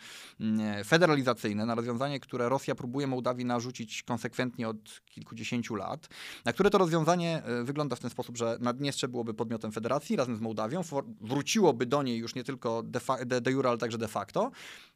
y, 0.81 0.85
federalizacyjne, 0.85 1.67
na 1.67 1.75
rozwiązanie, 1.75 2.21
które 2.21 2.49
Rosja 2.49 2.75
próbuje 2.75 3.07
Mołdawii 3.07 3.45
narzucić 3.45 4.03
konsekwentnie 4.03 4.69
od 4.69 5.01
kilkudziesięciu 5.07 5.75
lat, 5.75 6.09
na 6.45 6.53
które 6.53 6.71
to 6.71 6.79
rozwiązanie 6.79 7.43
y, 7.61 7.65
wygląda 7.65 7.97
w 7.97 8.01
ten 8.01 8.11
sposób, 8.11 8.37
że 8.37 8.59
Naddniestrze 8.61 9.09
byłoby 9.09 9.35
podmiotem 9.35 9.73
federacji 9.79 10.17
razem 10.17 10.37
z 10.37 10.41
Mołdawią, 10.41 10.83
wróciłoby 11.21 11.87
do 11.87 12.03
niej 12.03 12.19
już 12.19 12.35
nie 12.35 12.45
tylko 12.45 12.83
de, 12.83 13.01
de, 13.27 13.41
de 13.41 13.51
jure, 13.51 13.69
ale 13.69 13.79
także 13.79 13.99
de 13.99 14.09
facto, 14.09 14.51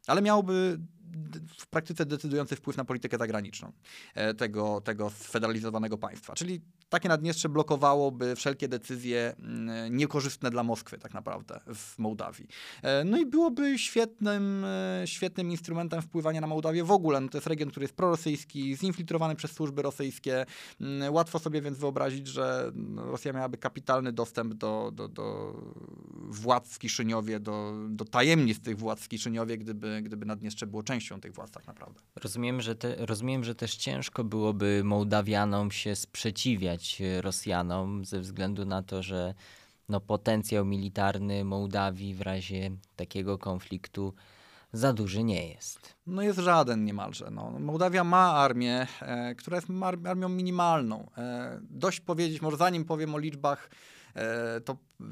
ale 0.07 0.21
miałoby 0.21 0.79
w 1.57 1.67
praktyce 1.67 2.05
decydujący 2.05 2.55
wpływ 2.55 2.77
na 2.77 2.85
politykę 2.85 3.17
zagraniczną 3.17 3.71
e, 4.15 4.33
tego, 4.33 4.81
tego 4.81 5.09
sfederalizowanego 5.09 5.97
państwa. 5.97 6.33
Czyli 6.33 6.61
takie 6.89 7.09
Naddniestrze 7.09 7.49
blokowałoby 7.49 8.35
wszelkie 8.35 8.67
decyzje 8.67 9.35
mm, 9.39 9.97
niekorzystne 9.97 10.49
dla 10.49 10.63
Moskwy 10.63 10.97
tak 10.97 11.13
naprawdę 11.13 11.59
w 11.75 11.99
Mołdawii. 11.99 12.47
E, 12.81 13.03
no 13.03 13.17
i 13.17 13.25
byłoby 13.25 13.79
świetnym, 13.79 14.65
e, 14.65 15.07
świetnym 15.07 15.51
instrumentem 15.51 16.01
wpływania 16.01 16.41
na 16.41 16.47
Mołdawię 16.47 16.83
w 16.83 16.91
ogóle. 16.91 17.21
No 17.21 17.29
to 17.29 17.37
jest 17.37 17.47
region, 17.47 17.69
który 17.69 17.83
jest 17.83 17.95
prorosyjski, 17.95 18.77
zinfiltrowany 18.77 19.35
przez 19.35 19.51
służby 19.51 19.81
rosyjskie. 19.81 20.45
Mm, 20.81 21.13
łatwo 21.13 21.39
sobie 21.39 21.61
więc 21.61 21.77
wyobrazić, 21.77 22.27
że 22.27 22.71
no, 22.75 23.05
Rosja 23.05 23.33
miałaby 23.33 23.57
kapitalny 23.57 24.11
dostęp 24.11 24.53
do, 24.53 24.91
do, 24.93 25.07
do 25.07 25.55
władz 26.13 26.73
w 26.73 26.79
Kiszyniowie, 26.79 27.39
do, 27.39 27.73
do 27.89 28.05
tajemnic 28.05 28.61
tych 28.61 28.77
władz 28.77 28.99
w 29.01 29.07
Kiszyniowie, 29.07 29.57
gdyby, 29.57 30.01
gdyby 30.01 30.25
Naddniestrze 30.25 30.67
było 30.67 30.83
częścią 31.03 31.21
tych 31.21 31.33
władz 31.33 31.51
tak 31.51 31.67
naprawdę. 31.67 31.99
Rozumiem, 32.15 32.61
że, 32.61 32.75
te, 32.75 33.05
rozumiem, 33.05 33.43
że 33.43 33.55
też 33.55 33.75
ciężko 33.75 34.23
byłoby 34.23 34.81
Mołdawianom 34.83 35.71
się 35.71 35.95
sprzeciwiać 35.95 37.01
Rosjanom 37.21 38.05
ze 38.05 38.19
względu 38.19 38.65
na 38.65 38.83
to, 38.83 39.03
że 39.03 39.33
no, 39.89 40.01
potencjał 40.01 40.65
militarny 40.65 41.43
Mołdawii 41.43 42.13
w 42.13 42.21
razie 42.21 42.71
takiego 42.95 43.37
konfliktu 43.37 44.13
za 44.73 44.93
duży 44.93 45.23
nie 45.23 45.47
jest. 45.47 45.95
No 46.07 46.21
jest 46.21 46.39
żaden 46.39 46.85
niemalże. 46.85 47.31
No. 47.31 47.51
Mołdawia 47.59 48.03
ma 48.03 48.31
armię, 48.31 48.87
e, 49.01 49.35
która 49.35 49.57
jest 49.57 49.67
armią 50.05 50.29
minimalną. 50.29 51.09
E, 51.17 51.59
dość 51.61 51.99
powiedzieć, 51.99 52.41
może 52.41 52.57
zanim 52.57 52.85
powiem 52.85 53.15
o 53.15 53.17
liczbach 53.17 53.69
E, 53.69 54.02
to 54.65 54.77
e, 55.01 55.05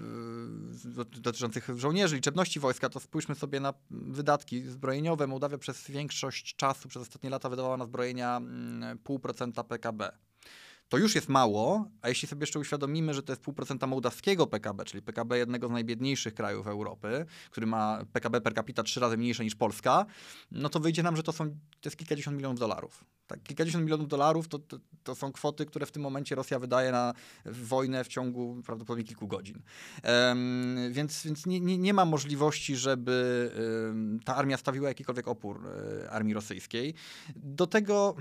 dotyczących 1.22 1.70
żołnierzy, 1.76 2.16
liczebności 2.16 2.60
wojska, 2.60 2.90
to 2.90 3.00
spójrzmy 3.00 3.36
sobie 3.36 3.60
na 3.60 3.74
wydatki 3.92 4.62
zbrojeniowe. 4.62 5.28
Mołdawia 5.28 5.58
przez 5.58 5.92
większość 5.92 6.56
czasu, 6.56 6.90
przez 6.90 7.02
ostatnie 7.02 7.30
lata 7.30 7.50
wydawała 7.50 7.78
na 7.78 7.86
zbrojenia 7.86 8.40
0,5% 8.40 9.42
mm, 9.42 9.54
PKB 9.68 10.12
to 10.92 10.98
już 10.98 11.16
jest 11.16 11.30
mało, 11.30 11.86
a 12.02 12.10
jeśli 12.10 12.28
sobie 12.28 12.44
jeszcze 12.44 12.60
uświadomimy, 12.60 13.14
że 13.14 13.24
to 13.24 13.32
jest 13.32 13.42
pół 13.42 13.54
procenta 13.54 13.88
mołdawskiego 13.88 14.48
PKB, 14.48 14.86
czyli 14.86 15.04
PKB 15.04 15.38
jednego 15.38 15.68
z 15.68 15.72
najbiedniejszych 15.72 16.34
krajów 16.34 16.68
Europy, 16.68 17.26
który 17.52 17.68
ma 17.68 18.06
PKB 18.14 18.42
per 18.42 18.54
capita 18.54 18.84
trzy 18.84 19.00
razy 19.00 19.18
mniejsze 19.18 19.44
niż 19.44 19.56
Polska, 19.56 20.06
no 20.52 20.70
to 20.70 20.80
wyjdzie 20.80 21.04
nam, 21.04 21.16
że 21.16 21.24
to, 21.24 21.32
są, 21.32 21.50
to 21.50 21.90
jest 21.90 21.98
kilkadziesiąt 21.98 22.38
milionów 22.38 22.60
dolarów. 22.60 23.04
Tak, 23.32 23.44
kilkadziesiąt 23.44 23.84
milionów 23.84 24.08
dolarów 24.08 24.48
to, 24.48 24.60
to, 24.60 24.78
to, 25.04 25.16
są 25.16 25.32
kwoty, 25.32 25.66
które 25.66 25.86
w 25.86 25.92
tym 25.92 26.02
momencie 26.02 26.36
Rosja 26.36 26.60
wydaje 26.60 26.92
na 26.92 27.14
wojnę 27.46 28.04
w 28.04 28.08
ciągu 28.08 28.62
prawdopodobnie 28.66 29.04
kilku 29.04 29.28
godzin. 29.28 29.62
Um, 30.04 30.78
więc 30.92 31.24
więc 31.26 31.46
nie, 31.46 31.60
nie, 31.60 31.78
nie 31.78 31.94
ma 31.94 32.06
możliwości, 32.06 32.76
żeby 32.76 33.52
um, 33.88 34.20
ta 34.26 34.36
armia 34.36 34.58
stawiła 34.58 34.88
jakikolwiek 34.88 35.28
opór 35.28 35.58
um, 35.58 35.68
armii 36.10 36.34
rosyjskiej. 36.34 36.94
Do 37.36 37.68
tego, 37.68 38.16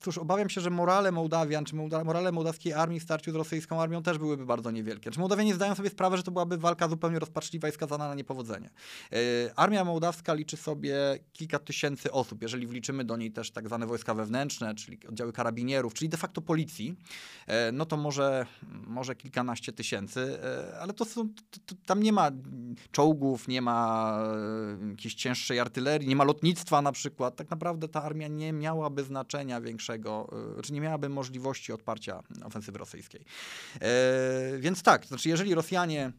cóż, 0.00 0.18
obawiam 0.18 0.48
się, 0.48 0.60
że 0.60 0.70
morale 0.70 1.12
Mołdawian, 1.12 1.64
czy 1.64 1.76
morale 2.04 2.32
mołdawskiej 2.32 2.72
armii 2.72 3.00
w 3.00 3.02
starciu 3.02 3.32
z 3.32 3.34
rosyjską 3.34 3.82
armią 3.82 4.02
też 4.02 4.18
byłyby 4.18 4.46
bardzo 4.46 4.70
niewielkie. 4.70 5.10
Czy 5.10 5.20
Mołdawianie 5.20 5.54
zdają 5.54 5.74
sobie 5.74 5.90
sprawę, 5.90 6.16
że 6.16 6.22
to 6.22 6.30
byłaby 6.30 6.58
walka 6.58 6.88
zupełnie 6.88 7.18
rozpaczliwa 7.18 7.68
i 7.68 7.72
skazana 7.72 8.08
na 8.08 8.14
niepowodzenie. 8.14 8.70
E, 9.12 9.16
armia 9.56 9.84
mołdawska 9.84 10.34
liczy 10.34 10.56
sobie 10.56 11.18
kilka 11.32 11.58
tysięcy 11.58 12.12
osób, 12.12 12.42
jeżeli 12.42 12.66
wliczymy 12.66 13.04
do 13.04 13.16
niej 13.16 13.32
też 13.32 13.50
tak 13.50 13.66
zwane 13.66 13.86
wojska 13.86 14.14
wewnętrzne, 14.14 14.35
czyli 14.76 14.98
oddziały 15.08 15.32
karabinierów, 15.32 15.94
czyli 15.94 16.08
de 16.08 16.16
facto 16.16 16.42
policji, 16.42 16.96
e, 17.46 17.72
no 17.72 17.86
to 17.86 17.96
może, 17.96 18.46
może 18.86 19.16
kilkanaście 19.16 19.72
tysięcy, 19.72 20.38
e, 20.42 20.78
ale 20.80 20.92
to, 20.92 21.04
są, 21.04 21.28
to, 21.28 21.58
to 21.66 21.74
tam 21.86 22.02
nie 22.02 22.12
ma 22.12 22.30
czołgów, 22.92 23.48
nie 23.48 23.62
ma 23.62 24.18
jakiejś 24.90 25.14
cięższej 25.14 25.60
artylerii, 25.60 26.08
nie 26.08 26.16
ma 26.16 26.24
lotnictwa 26.24 26.82
na 26.82 26.92
przykład. 26.92 27.36
Tak 27.36 27.50
naprawdę 27.50 27.88
ta 27.88 28.02
armia 28.02 28.28
nie 28.28 28.52
miałaby 28.52 29.04
znaczenia 29.04 29.60
większego, 29.60 30.30
czy 30.62 30.72
nie 30.72 30.80
miałaby 30.80 31.08
możliwości 31.08 31.72
od 31.72 31.80
wsparcia 31.80 32.22
ofensywy 32.44 32.78
rosyjskiej. 32.78 33.24
E, 33.80 34.58
więc 34.58 34.82
tak, 34.82 35.02
to 35.02 35.08
znaczy 35.08 35.28
jeżeli 35.28 35.54
Rosjanie 35.54 36.12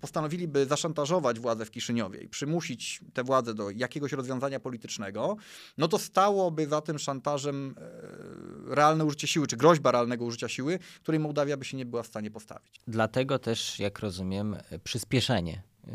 postanowiliby 0.00 0.66
zaszantażować 0.66 1.40
władzę 1.40 1.64
w 1.64 1.70
Kiszyniowie 1.70 2.20
i 2.20 2.28
przymusić 2.28 3.00
te 3.14 3.24
władze 3.24 3.54
do 3.54 3.70
jakiegoś 3.70 4.12
rozwiązania 4.12 4.60
politycznego, 4.60 5.36
no 5.78 5.88
to 5.88 5.98
stałoby 5.98 6.66
za 6.66 6.80
tym 6.80 6.98
szantażem 6.98 7.74
e, 7.78 8.74
realne 8.74 9.04
użycie 9.04 9.26
siły, 9.26 9.46
czy 9.46 9.56
groźba 9.56 9.92
realnego 9.92 10.24
użycia 10.24 10.48
siły, 10.48 10.78
której 11.02 11.20
Mołdawia 11.20 11.56
by 11.56 11.64
się 11.64 11.76
nie 11.76 11.86
była 11.86 12.02
w 12.02 12.06
stanie 12.06 12.30
postawić. 12.30 12.80
Dlatego 12.88 13.38
też, 13.38 13.78
jak 13.78 13.98
rozumiem, 13.98 14.56
przyspieszenie 14.84 15.62
e, 15.86 15.90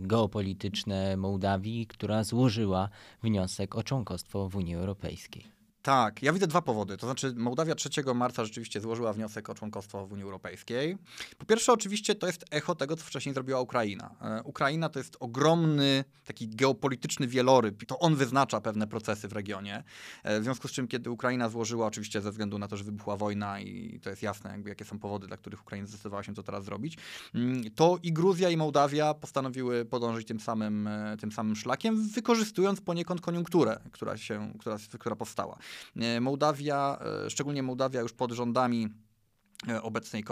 geopolityczne 0.00 1.16
Mołdawii, 1.16 1.86
która 1.86 2.24
złożyła 2.24 2.88
wniosek 3.22 3.76
o 3.76 3.82
członkostwo 3.82 4.48
w 4.48 4.56
Unii 4.56 4.74
Europejskiej. 4.74 5.57
Tak, 5.88 6.22
ja 6.22 6.32
widzę 6.32 6.46
dwa 6.46 6.62
powody. 6.62 6.96
To 6.96 7.06
znaczy, 7.06 7.34
Mołdawia 7.36 7.74
3 7.74 7.88
marca 8.14 8.44
rzeczywiście 8.44 8.80
złożyła 8.80 9.12
wniosek 9.12 9.50
o 9.50 9.54
członkostwo 9.54 10.06
w 10.06 10.12
Unii 10.12 10.24
Europejskiej. 10.24 10.98
Po 11.38 11.46
pierwsze, 11.46 11.72
oczywiście, 11.72 12.14
to 12.14 12.26
jest 12.26 12.44
echo 12.50 12.74
tego, 12.74 12.96
co 12.96 13.04
wcześniej 13.04 13.34
zrobiła 13.34 13.60
Ukraina. 13.60 14.14
E, 14.22 14.42
Ukraina 14.42 14.88
to 14.88 14.98
jest 14.98 15.16
ogromny, 15.20 16.04
taki 16.24 16.48
geopolityczny 16.48 17.26
wieloryb. 17.26 17.86
To 17.86 17.98
on 17.98 18.16
wyznacza 18.16 18.60
pewne 18.60 18.86
procesy 18.86 19.28
w 19.28 19.32
regionie. 19.32 19.84
E, 20.22 20.40
w 20.40 20.44
związku 20.44 20.68
z 20.68 20.72
czym, 20.72 20.88
kiedy 20.88 21.10
Ukraina 21.10 21.48
złożyła, 21.48 21.86
oczywiście 21.86 22.20
ze 22.20 22.30
względu 22.30 22.58
na 22.58 22.68
to, 22.68 22.76
że 22.76 22.84
wybuchła 22.84 23.16
wojna 23.16 23.60
i 23.60 24.00
to 24.02 24.10
jest 24.10 24.22
jasne, 24.22 24.50
jakby, 24.50 24.68
jakie 24.68 24.84
są 24.84 24.98
powody, 24.98 25.26
dla 25.26 25.36
których 25.36 25.62
Ukraina 25.62 25.86
zdecydowała 25.86 26.22
się 26.22 26.34
to 26.34 26.42
teraz 26.42 26.64
zrobić, 26.64 26.98
mm, 27.34 27.70
to 27.70 27.98
i 28.02 28.12
Gruzja, 28.12 28.50
i 28.50 28.56
Mołdawia 28.56 29.14
postanowiły 29.14 29.84
podążyć 29.84 30.28
tym 30.28 30.40
samym, 30.40 30.86
e, 30.86 31.16
tym 31.16 31.32
samym 31.32 31.56
szlakiem, 31.56 32.08
wykorzystując 32.08 32.80
poniekąd 32.80 33.20
koniunkturę, 33.20 33.80
która, 33.92 34.16
się, 34.16 34.52
która, 34.58 34.76
która 34.98 35.16
powstała. 35.16 35.58
E, 35.96 36.20
Mołdawia, 36.20 36.98
e, 37.26 37.30
szczególnie 37.30 37.62
Mołdawia 37.62 38.00
już 38.00 38.12
pod 38.12 38.32
rządami 38.32 38.88
e, 39.68 39.82
obecnej 39.82 40.24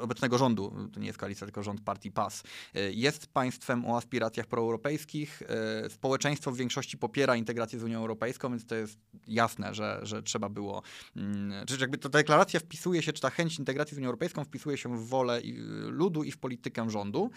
obecnego 0.00 0.38
rządu, 0.38 0.88
to 0.92 1.00
nie 1.00 1.06
jest 1.06 1.18
koalicja, 1.18 1.46
tylko 1.46 1.62
rząd 1.62 1.80
partii 1.80 2.10
PAS, 2.10 2.42
jest 2.90 3.26
państwem 3.26 3.86
o 3.86 3.96
aspiracjach 3.96 4.46
proeuropejskich. 4.46 5.42
Społeczeństwo 5.88 6.52
w 6.52 6.56
większości 6.56 6.98
popiera 6.98 7.36
integrację 7.36 7.78
z 7.78 7.82
Unią 7.82 7.98
Europejską, 7.98 8.50
więc 8.50 8.66
to 8.66 8.74
jest 8.74 8.98
jasne, 9.26 9.74
że, 9.74 10.00
że 10.02 10.22
trzeba 10.22 10.48
było, 10.48 10.82
mm, 11.16 11.66
czy 11.66 11.76
jakby 11.80 11.98
ta 11.98 12.08
deklaracja 12.08 12.60
wpisuje 12.60 13.02
się, 13.02 13.12
czy 13.12 13.20
ta 13.20 13.30
chęć 13.30 13.58
integracji 13.58 13.94
z 13.94 13.98
Unią 13.98 14.06
Europejską 14.06 14.44
wpisuje 14.44 14.76
się 14.76 14.96
w 14.96 15.08
wolę 15.08 15.40
ludu 15.86 16.24
i 16.24 16.30
w 16.30 16.38
politykę 16.38 16.90
rządu. 16.90 17.30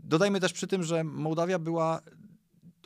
Dodajmy 0.00 0.40
też 0.40 0.52
przy 0.52 0.66
tym, 0.66 0.82
że 0.82 1.04
Mołdawia 1.04 1.58
była 1.58 2.00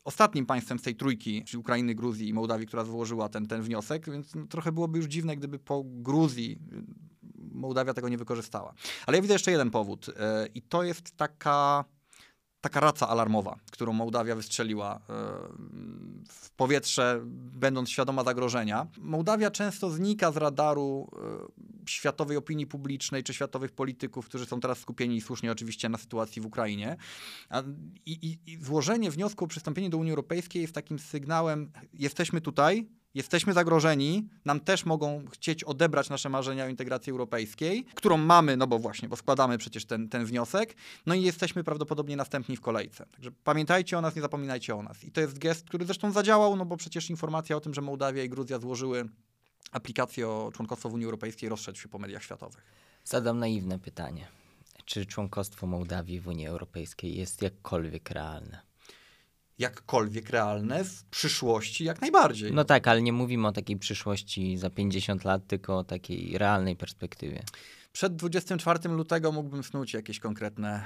ostatnim 0.05 0.47
państwem 0.47 0.79
z 0.79 0.83
tej 0.83 0.95
trójki, 0.95 1.45
czyli 1.45 1.61
Ukrainy, 1.61 1.95
Gruzji 1.95 2.29
i 2.29 2.35
Mołdawii, 2.35 2.67
która 2.67 2.85
złożyła 2.85 3.29
ten, 3.29 3.47
ten 3.47 3.63
wniosek, 3.63 4.11
więc 4.11 4.35
no, 4.35 4.47
trochę 4.47 4.73
byłoby 4.73 4.99
już 4.99 5.07
dziwne, 5.07 5.37
gdyby 5.37 5.59
po 5.59 5.83
Gruzji 5.85 6.59
y, 6.73 7.13
Mołdawia 7.55 7.95
tego 7.95 8.09
nie 8.09 8.19
wykorzystała. 8.19 8.75
Ale 9.07 9.17
ja 9.17 9.23
widzę 9.23 9.35
jeszcze 9.35 9.51
jeden 9.51 9.71
powód 9.71 10.07
yy, 10.07 10.15
i 10.55 10.63
to 10.63 10.83
jest 10.83 11.17
taka 11.17 11.85
taka 12.63 12.81
raca 12.81 13.09
alarmowa, 13.09 13.57
którą 13.71 13.93
Mołdawia 13.93 14.35
wystrzeliła 14.37 15.01
yy, 15.09 15.15
w 16.29 16.51
powietrze, 16.51 17.21
będąc 17.55 17.91
świadoma 17.91 18.25
zagrożenia. 18.25 18.87
Mołdawia 18.99 19.51
często 19.51 19.91
znika 19.91 20.33
z 20.33 20.37
radaru 20.37 21.09
yy, 21.13 21.73
światowej 21.87 22.37
opinii 22.37 22.67
publicznej 22.67 23.23
czy 23.23 23.35
światowych 23.35 23.73
polityków, 23.73 24.27
którzy 24.27 24.47
są 24.47 24.61
teraz 24.61 24.79
skupieni 24.79 25.21
słusznie 25.21 25.53
oczywiście 25.53 25.89
na 25.89 25.99
sytuacji 25.99 26.43
w 26.43 26.47
Ukrainie. 26.47 26.97
I, 28.07 28.13
i, 28.13 28.53
I 28.53 28.65
złożenie 28.65 29.11
wniosku 29.11 29.45
o 29.45 29.49
przystąpienie 29.49 29.91
do 29.91 29.99
Unii 29.99 30.13
Europejskiej 30.13 30.63
jest 30.63 30.75
takim 30.75 30.99
sygnałem: 30.99 31.73
jesteśmy 31.95 32.41
tutaj, 32.41 32.89
jesteśmy 33.15 33.53
zagrożeni, 33.53 34.29
nam 34.45 34.61
też 34.61 34.85
mogą 34.85 35.25
chcieć 35.33 35.65
odebrać 35.65 36.11
nasze 36.11 36.29
marzenia 36.29 36.65
o 36.65 36.69
integracji 36.69 37.11
europejskiej, 37.11 37.85
którą 37.95 38.17
mamy, 38.17 38.57
no 38.57 38.67
bo 38.67 38.79
właśnie, 38.79 39.09
bo 39.09 39.17
składamy 39.17 39.59
przecież 39.59 39.85
ten, 39.85 40.09
ten 40.09 40.25
wniosek, 40.25 40.75
no 41.07 41.15
i 41.15 41.23
jesteśmy 41.23 41.65
prawdopodobnie 41.65 42.17
następni 42.17 42.57
w 42.57 42.61
kolejce. 42.61 43.07
Także 43.07 43.31
pamiętajcie 43.45 43.99
o 43.99 44.01
nas, 44.01 44.17
nie 44.17 44.23
zapominajcie 44.23 44.77
o 44.77 44.83
nas. 44.83 45.05
I 45.05 45.13
to 45.13 45.21
jest 45.21 45.39
gest, 45.39 45.67
który 45.69 45.85
zresztą 45.85 46.13
zadziałał, 46.13 46.57
no 46.57 46.65
bo 46.65 46.77
przecież 46.77 47.11
informacja 47.11 47.57
o 47.57 47.61
tym, 47.61 47.75
że 47.75 47.81
Mołdawia 47.81 48.23
i 48.23 48.29
Gruzja 48.29 48.59
złożyły 48.59 49.09
aplikację 49.73 50.29
o 50.29 50.51
członkostwo 50.55 50.89
w 50.89 50.95
Unii 50.95 51.05
Europejskiej 51.05 51.49
rozszedł 51.49 51.79
się 51.79 51.89
po 51.89 51.99
mediach 51.99 52.23
światowych. 52.23 52.65
Zadam 53.05 53.39
naiwne 53.39 53.79
pytanie. 53.79 54.27
Czy 54.85 55.07
członkostwo 55.07 55.67
Mołdawii 55.67 56.21
w 56.21 56.29
Unii 56.29 56.47
Europejskiej 56.47 57.17
jest 57.17 57.43
jakkolwiek 57.43 58.11
realne? 58.11 58.72
Jakkolwiek 59.59 60.31
realne 60.31 60.85
w 60.85 61.05
przyszłości 61.05 61.85
jak 61.85 62.01
najbardziej. 62.01 62.53
No 62.53 62.65
tak, 62.65 62.89
ale 62.89 63.03
nie 63.03 63.13
mówimy 63.13 63.49
o 63.49 63.53
takiej 63.53 63.77
przyszłości 63.77 64.57
za 64.57 64.71
50 64.71 65.25
lat, 65.25 65.47
tylko 65.47 65.79
o 65.79 65.85
takiej 65.85 66.39
realnej 66.39 66.77
perspektywie. 66.77 67.43
Przed 67.93 68.17
24 68.17 68.89
lutego 68.89 69.33
mógłbym 69.33 69.63
snuć 69.63 69.95
jakieś 69.95 70.21
konkretne 70.21 70.85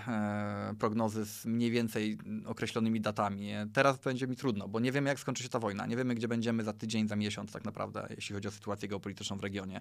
e, 0.72 0.74
prognozy 0.78 1.26
z 1.26 1.44
mniej 1.44 1.70
więcej 1.70 2.18
określonymi 2.46 3.00
datami. 3.00 3.50
Teraz 3.72 3.98
będzie 3.98 4.26
mi 4.26 4.36
trudno, 4.36 4.68
bo 4.68 4.80
nie 4.80 4.92
wiemy, 4.92 5.08
jak 5.08 5.20
skończy 5.20 5.42
się 5.42 5.48
ta 5.48 5.58
wojna. 5.58 5.86
Nie 5.86 5.96
wiemy, 5.96 6.14
gdzie 6.14 6.28
będziemy 6.28 6.64
za 6.64 6.72
tydzień, 6.72 7.08
za 7.08 7.16
miesiąc, 7.16 7.52
tak 7.52 7.64
naprawdę, 7.64 8.06
jeśli 8.10 8.34
chodzi 8.34 8.48
o 8.48 8.50
sytuację 8.50 8.88
geopolityczną 8.88 9.36
w 9.36 9.42
regionie. 9.42 9.80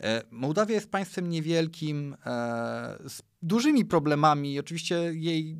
E, 0.00 0.22
Mołdawia 0.30 0.74
jest 0.74 0.90
państwem 0.90 1.30
niewielkim, 1.30 2.16
e, 2.26 2.98
z 3.08 3.22
dużymi 3.42 3.84
problemami. 3.84 4.58
Oczywiście 4.58 4.96
jej 5.14 5.56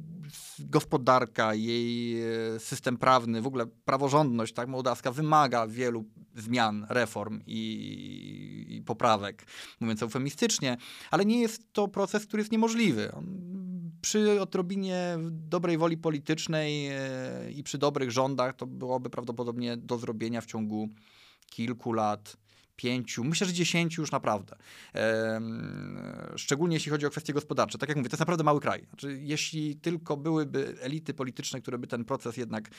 gospodarka, 0.59 1.55
jej 1.55 2.21
e, 2.23 2.59
system 2.59 2.97
prawny, 2.97 3.43
w 3.43 3.47
ogóle 3.47 3.67
praworządność 3.67 4.55
tak, 4.55 4.69
mołdawska 4.69 5.11
wymaga 5.13 5.67
wielu 5.67 6.05
zmian, 6.35 6.87
reform 6.89 7.41
i, 7.47 8.67
i 8.69 8.83
poprawek, 8.83 9.47
mówiąc 9.81 10.03
eufemistycznie, 10.03 10.77
ale 11.11 11.25
nie 11.25 11.41
jest 11.41 11.73
to 11.73 11.89
proces, 11.89 12.27
który 12.27 12.41
jest 12.41 12.53
niemożliwy. 12.53 13.13
Przy 14.01 14.41
odrobinie 14.41 15.19
dobrej 15.31 15.79
woli 15.79 15.97
politycznej 15.97 16.87
e, 16.87 16.99
i 17.55 17.63
przy 17.63 17.79
dobrych 17.79 18.11
rządach 18.11 18.55
to 18.55 18.67
byłoby 18.67 19.11
prawdopodobnie 19.11 19.77
do 19.77 19.99
zrobienia 19.99 20.41
w 20.41 20.47
ciągu 20.47 20.89
kilku 21.51 21.93
lat 21.93 22.37
pięciu, 22.77 23.25
myślę, 23.25 23.47
że 23.47 23.53
dziesięciu 23.53 24.03
już 24.03 24.11
naprawdę. 24.11 24.57
Szczególnie 26.37 26.77
jeśli 26.77 26.91
chodzi 26.91 27.07
o 27.07 27.11
kwestie 27.11 27.33
gospodarcze. 27.33 27.79
Tak 27.79 27.89
jak 27.89 27.99
mówię, 27.99 28.09
to 28.09 28.15
jest 28.15 28.21
naprawdę 28.21 28.45
mały 28.45 28.61
kraj. 28.61 28.87
Znaczy, 28.89 29.19
jeśli 29.23 29.77
tylko 29.77 30.17
byłyby 30.17 30.77
elity 30.81 31.15
polityczne, 31.15 31.61
które 31.61 31.79
by 31.79 31.87
ten 31.87 32.05
proces 32.05 32.37
jednak 32.37 32.71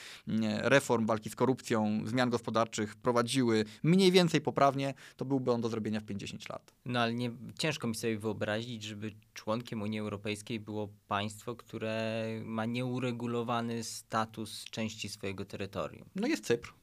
reform, 0.58 1.06
walki 1.06 1.30
z 1.30 1.36
korupcją, 1.36 2.02
zmian 2.06 2.30
gospodarczych 2.30 2.96
prowadziły 2.96 3.66
mniej 3.84 4.12
więcej 4.12 4.42
poprawnie, 4.42 4.94
to 5.16 5.26
byłby 5.26 5.52
on 5.52 5.62
do 5.62 5.70
zrobienia 5.70 6.00
w 6.00 6.04
50 6.04 6.50
lat. 6.50 6.74
No 6.86 7.00
ale 7.00 7.14
nie, 7.14 7.32
ciężko 7.60 7.88
mi 7.88 7.96
sobie 7.96 8.18
wyobrazić, 8.18 8.84
żeby 8.84 9.12
członkiem 9.34 9.82
Unii 9.82 10.00
Europejskiej 10.00 10.60
było 10.60 10.90
państwo, 11.08 11.56
które 11.56 12.26
ma 12.46 12.66
nieuregulowany 12.66 13.84
status 13.84 14.66
części 14.66 15.10
swojego 15.10 15.46
terytorium. 15.46 16.10
No 16.16 16.28
jest 16.28 16.46
Cypr. 16.46 16.74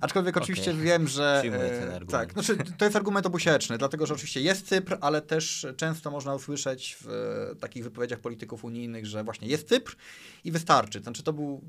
Aczkolwiek 0.00 0.36
okay. 0.36 0.42
oczywiście 0.42 0.74
wiem, 0.74 1.08
że. 1.08 1.42
E, 1.44 2.06
tak, 2.06 2.32
znaczy, 2.32 2.56
to 2.78 2.84
jest 2.84 2.96
argument 2.96 3.26
obusieczny, 3.26 3.78
dlatego 3.78 4.06
że 4.06 4.14
oczywiście 4.14 4.40
jest 4.40 4.68
Cypr, 4.68 4.98
ale 5.00 5.22
też 5.22 5.66
często 5.76 6.10
można 6.10 6.34
usłyszeć 6.34 6.96
w 7.00 7.08
e, 7.52 7.56
takich 7.56 7.84
wypowiedziach 7.84 8.20
polityków 8.20 8.64
unijnych, 8.64 9.06
że 9.06 9.24
właśnie 9.24 9.48
jest 9.48 9.68
Cypr 9.68 9.96
i 10.44 10.52
wystarczy. 10.52 11.00
Znaczy, 11.00 11.22
to 11.22 11.32
był 11.32 11.62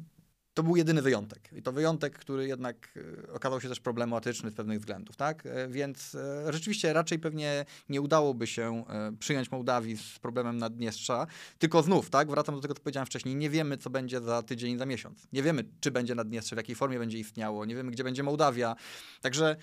to 0.58 0.64
był 0.64 0.76
jedyny 0.76 1.02
wyjątek. 1.02 1.50
I 1.56 1.62
to 1.62 1.72
wyjątek, 1.72 2.20
który 2.20 2.48
jednak 2.48 3.00
e, 3.28 3.34
okazał 3.34 3.62
się 3.62 3.70
też 3.70 3.80
problematyczny 3.80 4.52
z 4.52 4.54
pewnych 4.54 4.80
względów, 4.80 5.16
tak? 5.16 5.46
E, 5.46 5.68
więc 5.68 6.16
e, 6.16 6.54
rzeczywiście 6.54 6.94
raczej 6.94 7.20
pewnie 7.20 7.66
nie 7.90 8.02
udałoby 8.02 8.48
się 8.48 8.84
przyjąć 9.20 9.52
Mołdawii 9.52 9.98
z 9.98 10.20
problemem 10.20 10.58
Naddniestrza, 10.58 11.28
tylko 11.60 11.84
znów, 11.84 12.10
tak? 12.10 12.30
Wracam 12.30 12.56
do 12.56 12.62
tego, 12.62 12.74
co 12.74 12.82
powiedziałem 12.82 13.06
wcześniej, 13.06 13.36
nie 13.36 13.50
wiemy, 13.50 13.78
co 13.78 13.90
będzie 13.90 14.22
za 14.22 14.42
tydzień, 14.44 14.78
za 14.78 14.86
miesiąc. 14.86 15.28
Nie 15.34 15.44
wiemy, 15.44 15.64
czy 15.80 15.92
będzie 15.92 16.16
Naddniestrze, 16.16 16.56
w 16.56 16.58
jakiej 16.58 16.76
formie 16.76 17.00
będzie 17.00 17.20
istniało, 17.20 17.66
nie 17.66 17.76
wiemy, 17.76 17.92
gdzie 17.92 18.04
będzie 18.04 18.24
Mołdawia. 18.24 18.76
Także 19.22 19.56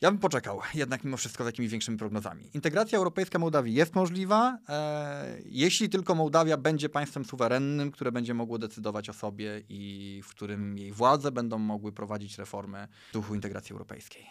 ja 0.00 0.10
bym 0.10 0.18
poczekał 0.18 0.60
jednak 0.74 1.04
mimo 1.04 1.16
wszystko 1.16 1.44
z 1.44 1.46
jakimiś 1.46 1.70
większymi 1.70 1.98
prognozami. 1.98 2.50
Integracja 2.54 2.98
europejska 2.98 3.38
Mołdawii 3.38 3.74
jest 3.74 3.94
możliwa, 3.94 4.58
e, 4.68 5.38
jeśli 5.44 5.88
tylko 5.88 6.14
Mołdawia 6.14 6.56
będzie 6.56 6.88
państwem 6.88 7.24
suwerennym, 7.24 7.90
które 7.90 8.12
będzie 8.12 8.34
mogło 8.34 8.58
decydować 8.58 9.08
o 9.08 9.12
sobie 9.12 9.62
i 9.68 10.22
w 10.24 10.28
którym 10.28 10.78
jej 10.78 10.92
władze 10.92 11.32
będą 11.32 11.58
mogły 11.58 11.92
prowadzić 11.92 12.38
reformy 12.38 12.88
w 13.10 13.12
duchu 13.12 13.34
integracji 13.34 13.72
europejskiej. 13.72 14.26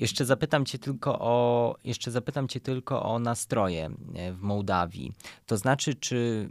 Jeszcze 0.00 0.24
zapytam 0.24 0.64
cię 0.64 0.78
tylko 0.78 1.18
o, 1.18 1.76
jeszcze 1.84 2.10
zapytam 2.10 2.48
cię 2.48 2.60
tylko 2.60 3.02
o 3.02 3.18
nastroje 3.18 3.90
e, 4.14 4.32
w 4.32 4.42
Mołdawii. 4.42 5.12
To 5.46 5.56
znaczy, 5.56 5.94
czy 5.94 6.48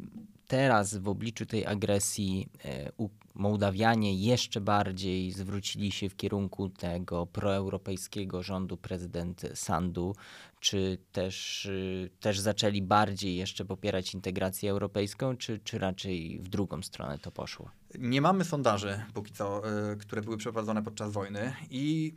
teraz 0.48 0.98
w 0.98 1.08
obliczu 1.08 1.46
tej 1.46 1.66
agresji 1.66 2.50
e, 2.66 2.92
Mołdawianie 3.36 4.16
jeszcze 4.16 4.62
bardziej 4.62 5.32
zwrócili 5.32 5.92
się 5.92 6.10
w 6.10 6.16
kierunku 6.16 6.70
tego 6.70 7.26
proeuropejskiego 7.26 8.44
rządu 8.44 8.78
prezydent 8.78 9.42
Sandu, 9.54 10.16
czy 10.60 10.98
też, 11.12 11.66
y, 11.66 12.10
też 12.20 12.40
zaczęli 12.40 12.82
bardziej 12.82 13.36
jeszcze 13.36 13.66
popierać 13.66 14.14
integrację 14.14 14.72
europejską, 14.72 15.38
czy, 15.38 15.60
czy 15.60 15.80
raczej 15.80 16.40
w 16.40 16.50
drugą 16.50 16.82
stronę 16.82 17.18
to 17.18 17.32
poszło? 17.32 17.70
Nie 18.00 18.22
mamy 18.22 18.44
sondaży 18.44 19.04
póki 19.14 19.34
co, 19.34 19.62
y, 19.92 19.98
które 19.98 20.22
były 20.22 20.38
przeprowadzone 20.38 20.84
podczas 20.84 21.12
wojny 21.12 21.54
i 21.70 22.14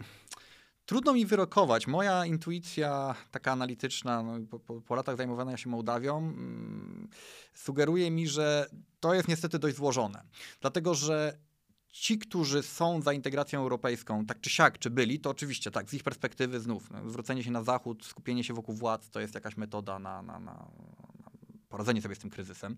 Trudno 0.88 1.12
mi 1.12 1.27
wyrokować. 1.27 1.87
Moja 1.87 2.27
intuicja 2.27 3.14
taka 3.31 3.53
analityczna, 3.53 4.22
no, 4.22 4.46
po, 4.51 4.59
po, 4.59 4.81
po, 4.81 4.94
latach 4.94 5.16
zajmowania 5.16 5.57
się 5.57 5.70
Mołdawią, 5.70 6.18
mm, 6.18 7.09
sugeruje 7.55 8.11
mi, 8.11 8.29
że 8.29 8.66
to 9.01 9.14
jest 9.14 9.29
niestety 9.29 9.59
dość 9.59 9.77
złożone. 9.77 10.22
Dlatego, 10.61 10.94
że 10.94 11.38
ci, 11.92 12.18
którzy 12.18 12.62
są 12.62 13.03
za 13.03 13.12
integracją 13.12 13.61
europejską, 13.61 14.27
tak 14.27 14.40
czy 14.40 14.51
siak, 14.51 14.79
czy 14.79 14.90
byli, 14.90 15.20
to 15.20 15.31
oczywiście 15.31 15.70
tak, 15.70 15.90
z 15.90 15.94
ich 15.94 16.03
perspektywy 16.03 16.61
znów, 16.61 16.90
no, 16.90 17.11
zwrócenie 17.11 17.44
się 17.44 17.51
na 17.51 17.62
zachód, 17.62 18.05
skupienie 18.05 18.44
się 18.44 18.55
wokół 18.55 18.74
władz, 18.74 19.11
to 19.11 19.20
jest 19.20 19.35
jakaś 19.35 19.57
metoda 19.57 19.98
na, 19.98 20.22
na, 20.22 20.40
na, 20.40 20.68
poradzenie 21.69 22.03
sobie 22.03 22.15
z 22.15 22.19
tym 22.19 22.31
kryzysem, 22.31 22.77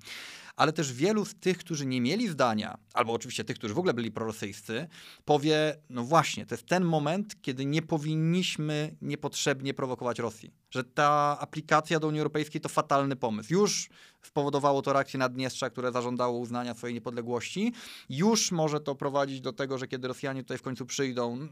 ale 0.57 0.72
też 0.72 0.92
wielu 0.92 1.24
z 1.24 1.35
tych, 1.35 1.59
którzy 1.59 1.87
nie 1.87 2.00
mieli 2.00 2.29
zdania, 2.29 2.79
albo 2.94 3.12
oczywiście 3.12 3.44
tych, 3.44 3.57
którzy 3.57 3.74
w 3.74 3.79
ogóle 3.79 3.94
byli 3.94 4.12
prorosyjscy, 4.12 4.88
powie, 5.24 5.76
no 5.90 6.05
właśnie, 6.05 6.46
to 6.46 6.55
jest 6.55 6.66
ten 6.66 6.85
moment, 6.85 7.42
kiedy 7.42 7.64
nie 7.64 7.83
powinniśmy 7.83 8.96
niepotrzebnie 9.03 9.74
prowokować 9.74 10.18
Rosji. 10.18 10.53
Że 10.70 10.85
ta 10.85 11.38
aplikacja 11.40 12.00
do 12.00 12.09
Unii 12.09 12.20
Europejskiej 12.20 12.61
to 12.61 12.68
fatalny 12.68 13.16
pomysł. 13.16 13.53
Już 13.53 13.90
spowodowało 14.22 14.83
to 14.83 14.92
reakcję 14.92 15.18
Naddniestrza, 15.18 15.70
które 15.70 15.92
zażądało 15.92 16.38
uznania 16.38 16.74
swojej 16.74 16.94
niepodległości. 16.94 17.72
Już 18.09 18.53
może 18.53 18.81
to 18.81 18.94
prowadzić 18.94 19.40
do 19.40 19.53
tego, 19.53 19.79
że 19.79 19.88
kiedy 19.88 20.09
Rosjanie 20.09 20.42
tutaj 20.42 20.59
w 20.59 20.62
końcu 20.62 20.87
przyjdą, 20.87 21.48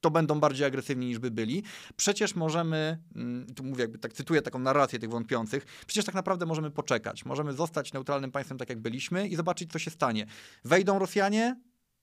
to 0.00 0.10
będą 0.10 0.40
bardziej 0.40 0.66
agresywni 0.66 1.06
niż 1.06 1.18
by 1.18 1.30
byli. 1.30 1.62
Przecież 1.96 2.34
możemy, 2.34 2.98
mm, 3.16 3.54
tu 3.54 3.64
mówię, 3.64 3.82
jakby 3.82 3.98
tak 3.98 4.12
cytuję 4.12 4.42
taką 4.42 4.58
narrację 4.58 4.98
tych 4.98 5.10
wątpiących, 5.10 5.66
przecież 5.86 6.04
tak 6.04 6.14
naprawdę 6.14 6.46
możemy 6.46 6.70
poczekać. 6.70 7.24
Możemy 7.24 7.52
zostać 7.52 7.92
neutralnym 7.92 8.30
państwem 8.30 8.58
tak 8.58 8.68
jak 8.68 8.80
byliśmy 8.80 9.28
i 9.28 9.36
zobaczyć, 9.36 9.72
co 9.72 9.78
się 9.78 9.90
stanie. 9.90 10.26
Wejdą 10.64 10.98
Rosjanie, 10.98 11.56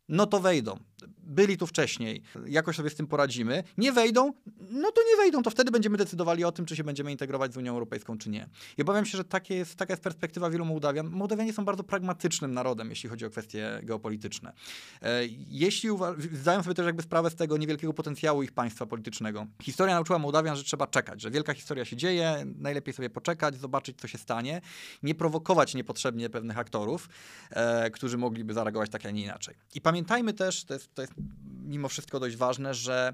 no 0.10 0.26
to 0.26 0.40
wejdą. 0.40 0.80
Byli 1.26 1.58
tu 1.58 1.68
wcześniej, 1.68 2.22
jakoś 2.48 2.76
sobie 2.76 2.90
z 2.90 2.96
tym 2.96 3.08
poradzimy. 3.08 3.64
Nie 3.78 3.92
wejdą, 3.92 4.34
no 4.70 4.92
to 4.92 5.02
nie 5.10 5.18
wejdą, 5.18 5.44
to 5.44 5.50
wtedy 5.50 5.72
będziemy 5.72 5.98
decydowali 5.98 6.44
o 6.44 6.52
tym, 6.52 6.66
czy 6.66 6.76
się 6.76 6.84
będziemy 6.84 7.12
integrować 7.12 7.54
z 7.54 7.58
Unią 7.58 7.72
Europejską, 7.72 8.18
czy 8.18 8.30
nie. 8.30 8.50
I 8.78 8.82
obawiam 8.82 9.06
się, 9.06 9.18
że 9.18 9.24
takie 9.24 9.56
jest, 9.56 9.76
taka 9.76 9.94
jest 9.94 10.04
perspektywa 10.04 10.50
wielu 10.50 10.66
Mołdawian. 10.66 11.10
Mołdawianie 11.10 11.54
są 11.54 11.66
bardzo 11.66 11.84
pragmatycznym 11.84 12.54
narodem, 12.54 12.90
jeśli 12.90 13.10
chodzi 13.10 13.26
o 13.26 13.30
kwestie 13.30 13.80
geopolityczne. 13.84 14.54
E, 15.02 15.26
jeśli 15.48 15.90
zdają 16.34 16.64
sobie 16.64 16.76
też 16.76 16.86
jakby 16.86 17.04
sprawę 17.04 17.30
z 17.30 17.36
tego 17.36 17.58
niewielkiego 17.58 17.94
potencjału 17.94 18.44
ich 18.44 18.52
państwa 18.52 18.86
politycznego. 18.86 19.48
Historia 19.62 19.94
nauczyła 19.94 20.20
Mołdawian, 20.20 20.56
że 20.56 20.64
trzeba 20.64 20.88
czekać, 20.88 21.22
że 21.22 21.32
wielka 21.32 21.54
historia 21.54 21.86
się 21.86 21.96
dzieje, 21.96 22.46
najlepiej 22.58 22.94
sobie 22.94 23.10
poczekać, 23.10 23.60
zobaczyć, 23.60 24.02
co 24.02 24.08
się 24.08 24.18
stanie, 24.18 24.62
nie 25.04 25.16
prowokować 25.16 25.76
niepotrzebnie 25.76 26.30
pewnych 26.30 26.58
aktorów, 26.58 27.10
e, 27.50 27.92
którzy 27.92 28.18
mogliby 28.18 28.54
zareagować 28.54 28.90
tak, 28.90 29.06
a 29.06 29.12
nie 29.12 29.24
inaczej. 29.24 29.56
I 29.76 29.82
pamiętajmy 29.82 30.34
też, 30.34 30.66
to 30.66 30.74
jest, 30.74 30.94
to 30.94 31.02
jest 31.02 31.15
mimo 31.64 31.90
wszystko 31.90 32.20
dość 32.20 32.36
ważne, 32.36 32.74
że 32.74 33.14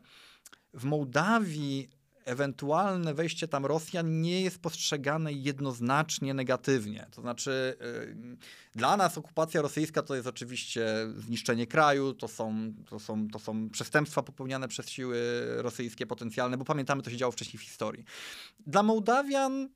w 0.73 0.83
Mołdawii 0.83 1.89
ewentualne 2.25 3.13
wejście 3.13 3.47
tam 3.47 3.65
Rosjan 3.65 4.21
nie 4.21 4.41
jest 4.41 4.59
postrzegane 4.59 5.33
jednoznacznie 5.33 6.33
negatywnie. 6.33 7.07
To 7.11 7.21
znaczy, 7.21 7.77
yy, 7.79 8.37
dla 8.75 8.97
nas 8.97 9.17
okupacja 9.17 9.61
rosyjska 9.61 10.01
to 10.01 10.15
jest 10.15 10.27
oczywiście 10.27 10.85
zniszczenie 11.17 11.67
kraju, 11.67 12.13
to 12.13 12.27
są, 12.27 12.73
to, 12.89 12.99
są, 12.99 13.27
to 13.27 13.39
są 13.39 13.69
przestępstwa 13.69 14.23
popełniane 14.23 14.67
przez 14.67 14.89
siły 14.89 15.17
rosyjskie 15.57 16.05
potencjalne, 16.05 16.57
bo 16.57 16.65
pamiętamy, 16.65 17.03
to 17.03 17.09
się 17.09 17.17
działo 17.17 17.31
wcześniej 17.31 17.59
w 17.59 17.63
historii. 17.63 18.05
Dla 18.67 18.83
Mołdawian 18.83 19.69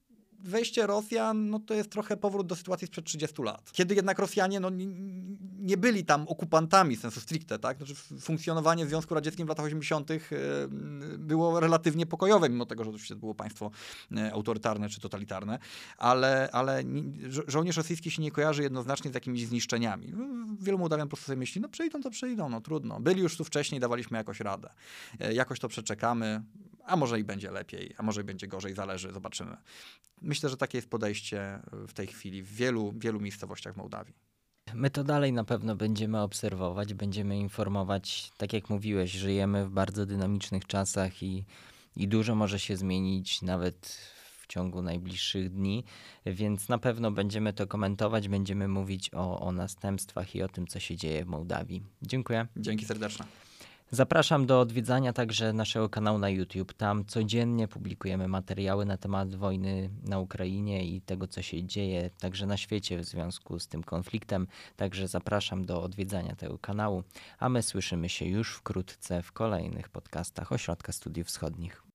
wejście 0.45 0.87
Rosjan, 0.87 1.49
no 1.49 1.59
to 1.59 1.73
jest 1.73 1.89
trochę 1.89 2.17
powrót 2.17 2.47
do 2.47 2.55
sytuacji 2.55 2.87
sprzed 2.87 3.05
30 3.05 3.41
lat. 3.41 3.71
Kiedy 3.71 3.95
jednak 3.95 4.19
Rosjanie 4.19 4.59
no, 4.59 4.69
nie, 4.69 4.87
nie 5.59 5.77
byli 5.77 6.05
tam 6.05 6.27
okupantami 6.27 6.95
sensu 6.95 7.19
stricte, 7.19 7.59
tak? 7.59 7.77
Znaczy 7.77 7.95
funkcjonowanie 8.21 8.85
w 8.85 8.89
Związku 8.89 9.15
Radzieckim 9.15 9.45
w 9.45 9.49
latach 9.49 9.65
80. 9.65 10.11
E, 10.11 10.17
było 11.17 11.59
relatywnie 11.59 12.05
pokojowe, 12.05 12.49
mimo 12.49 12.65
tego, 12.65 12.83
że 12.83 12.89
oczywiście 12.89 13.13
to 13.13 13.19
było 13.19 13.35
państwo 13.35 13.71
e, 14.17 14.33
autorytarne 14.33 14.89
czy 14.89 15.01
totalitarne, 15.01 15.59
ale, 15.97 16.49
ale 16.51 16.83
żo 17.29 17.41
żołnierz 17.47 17.77
rosyjski 17.77 18.11
się 18.11 18.21
nie 18.21 18.31
kojarzy 18.31 18.63
jednoznacznie 18.63 19.11
z 19.11 19.13
jakimiś 19.13 19.47
zniszczeniami. 19.47 20.13
No, 20.15 20.25
wielu 20.59 20.77
Mołdawian 20.77 21.07
po 21.07 21.09
prostu 21.09 21.25
sobie 21.25 21.37
myśli, 21.37 21.61
no 21.61 21.69
przyjdą, 21.69 22.01
to 22.01 22.09
przyjdą, 22.09 22.49
no 22.49 22.61
trudno. 22.61 22.99
Byli 22.99 23.21
już 23.21 23.37
tu 23.37 23.43
wcześniej, 23.43 23.81
dawaliśmy 23.81 24.17
jakoś 24.17 24.39
radę. 24.39 24.69
E, 25.19 25.33
jakoś 25.33 25.59
to 25.59 25.67
przeczekamy, 25.67 26.43
a 26.85 26.95
może 26.95 27.19
i 27.19 27.23
będzie 27.23 27.51
lepiej, 27.51 27.93
a 27.97 28.03
może 28.03 28.21
i 28.21 28.23
będzie 28.23 28.47
gorzej, 28.47 28.73
zależy, 28.73 29.13
zobaczymy. 29.13 29.57
Myślę, 30.21 30.49
że 30.49 30.57
takie 30.57 30.77
jest 30.77 30.89
podejście 30.89 31.59
w 31.87 31.93
tej 31.93 32.07
chwili 32.07 32.43
w 32.43 32.53
wielu, 32.55 32.93
wielu 32.97 33.19
miejscowościach 33.19 33.77
Mołdawii. 33.77 34.15
My 34.73 34.89
to 34.89 35.03
dalej 35.03 35.33
na 35.33 35.43
pewno 35.43 35.75
będziemy 35.75 36.21
obserwować, 36.21 36.93
będziemy 36.93 37.39
informować. 37.39 38.31
Tak 38.37 38.53
jak 38.53 38.69
mówiłeś, 38.69 39.11
żyjemy 39.11 39.65
w 39.65 39.69
bardzo 39.69 40.05
dynamicznych 40.05 40.65
czasach 40.65 41.23
i, 41.23 41.45
i 41.95 42.07
dużo 42.07 42.35
może 42.35 42.59
się 42.59 42.77
zmienić 42.77 43.41
nawet 43.41 44.01
w 44.41 44.47
ciągu 44.47 44.81
najbliższych 44.81 45.49
dni, 45.49 45.83
więc 46.25 46.69
na 46.69 46.77
pewno 46.77 47.11
będziemy 47.11 47.53
to 47.53 47.67
komentować, 47.67 48.29
będziemy 48.29 48.67
mówić 48.67 49.13
o, 49.13 49.39
o 49.39 49.51
następstwach 49.51 50.35
i 50.35 50.43
o 50.43 50.47
tym, 50.47 50.67
co 50.67 50.79
się 50.79 50.97
dzieje 50.97 51.25
w 51.25 51.27
Mołdawii. 51.27 51.83
Dziękuję. 52.01 52.47
Dzięki 52.57 52.85
serdeczne. 52.85 53.25
Zapraszam 53.91 54.45
do 54.45 54.59
odwiedzania 54.59 55.13
także 55.13 55.53
naszego 55.53 55.89
kanału 55.89 56.17
na 56.17 56.29
YouTube. 56.29 56.73
Tam 56.73 57.05
codziennie 57.05 57.67
publikujemy 57.67 58.27
materiały 58.27 58.85
na 58.85 58.97
temat 58.97 59.35
wojny 59.35 59.89
na 60.03 60.19
Ukrainie 60.19 60.85
i 60.85 61.01
tego, 61.01 61.27
co 61.27 61.41
się 61.41 61.63
dzieje 61.63 62.09
także 62.19 62.45
na 62.45 62.57
świecie 62.57 62.97
w 62.97 63.05
związku 63.05 63.59
z 63.59 63.67
tym 63.67 63.83
konfliktem. 63.83 64.47
Także 64.75 65.07
zapraszam 65.07 65.65
do 65.65 65.83
odwiedzania 65.83 66.35
tego 66.35 66.57
kanału, 66.57 67.03
a 67.39 67.49
my 67.49 67.63
słyszymy 67.63 68.09
się 68.09 68.25
już 68.25 68.55
wkrótce 68.55 69.21
w 69.21 69.31
kolejnych 69.31 69.89
podcastach 69.89 70.51
Ośrodka 70.51 70.91
Studiów 70.91 71.27
Wschodnich. 71.27 71.94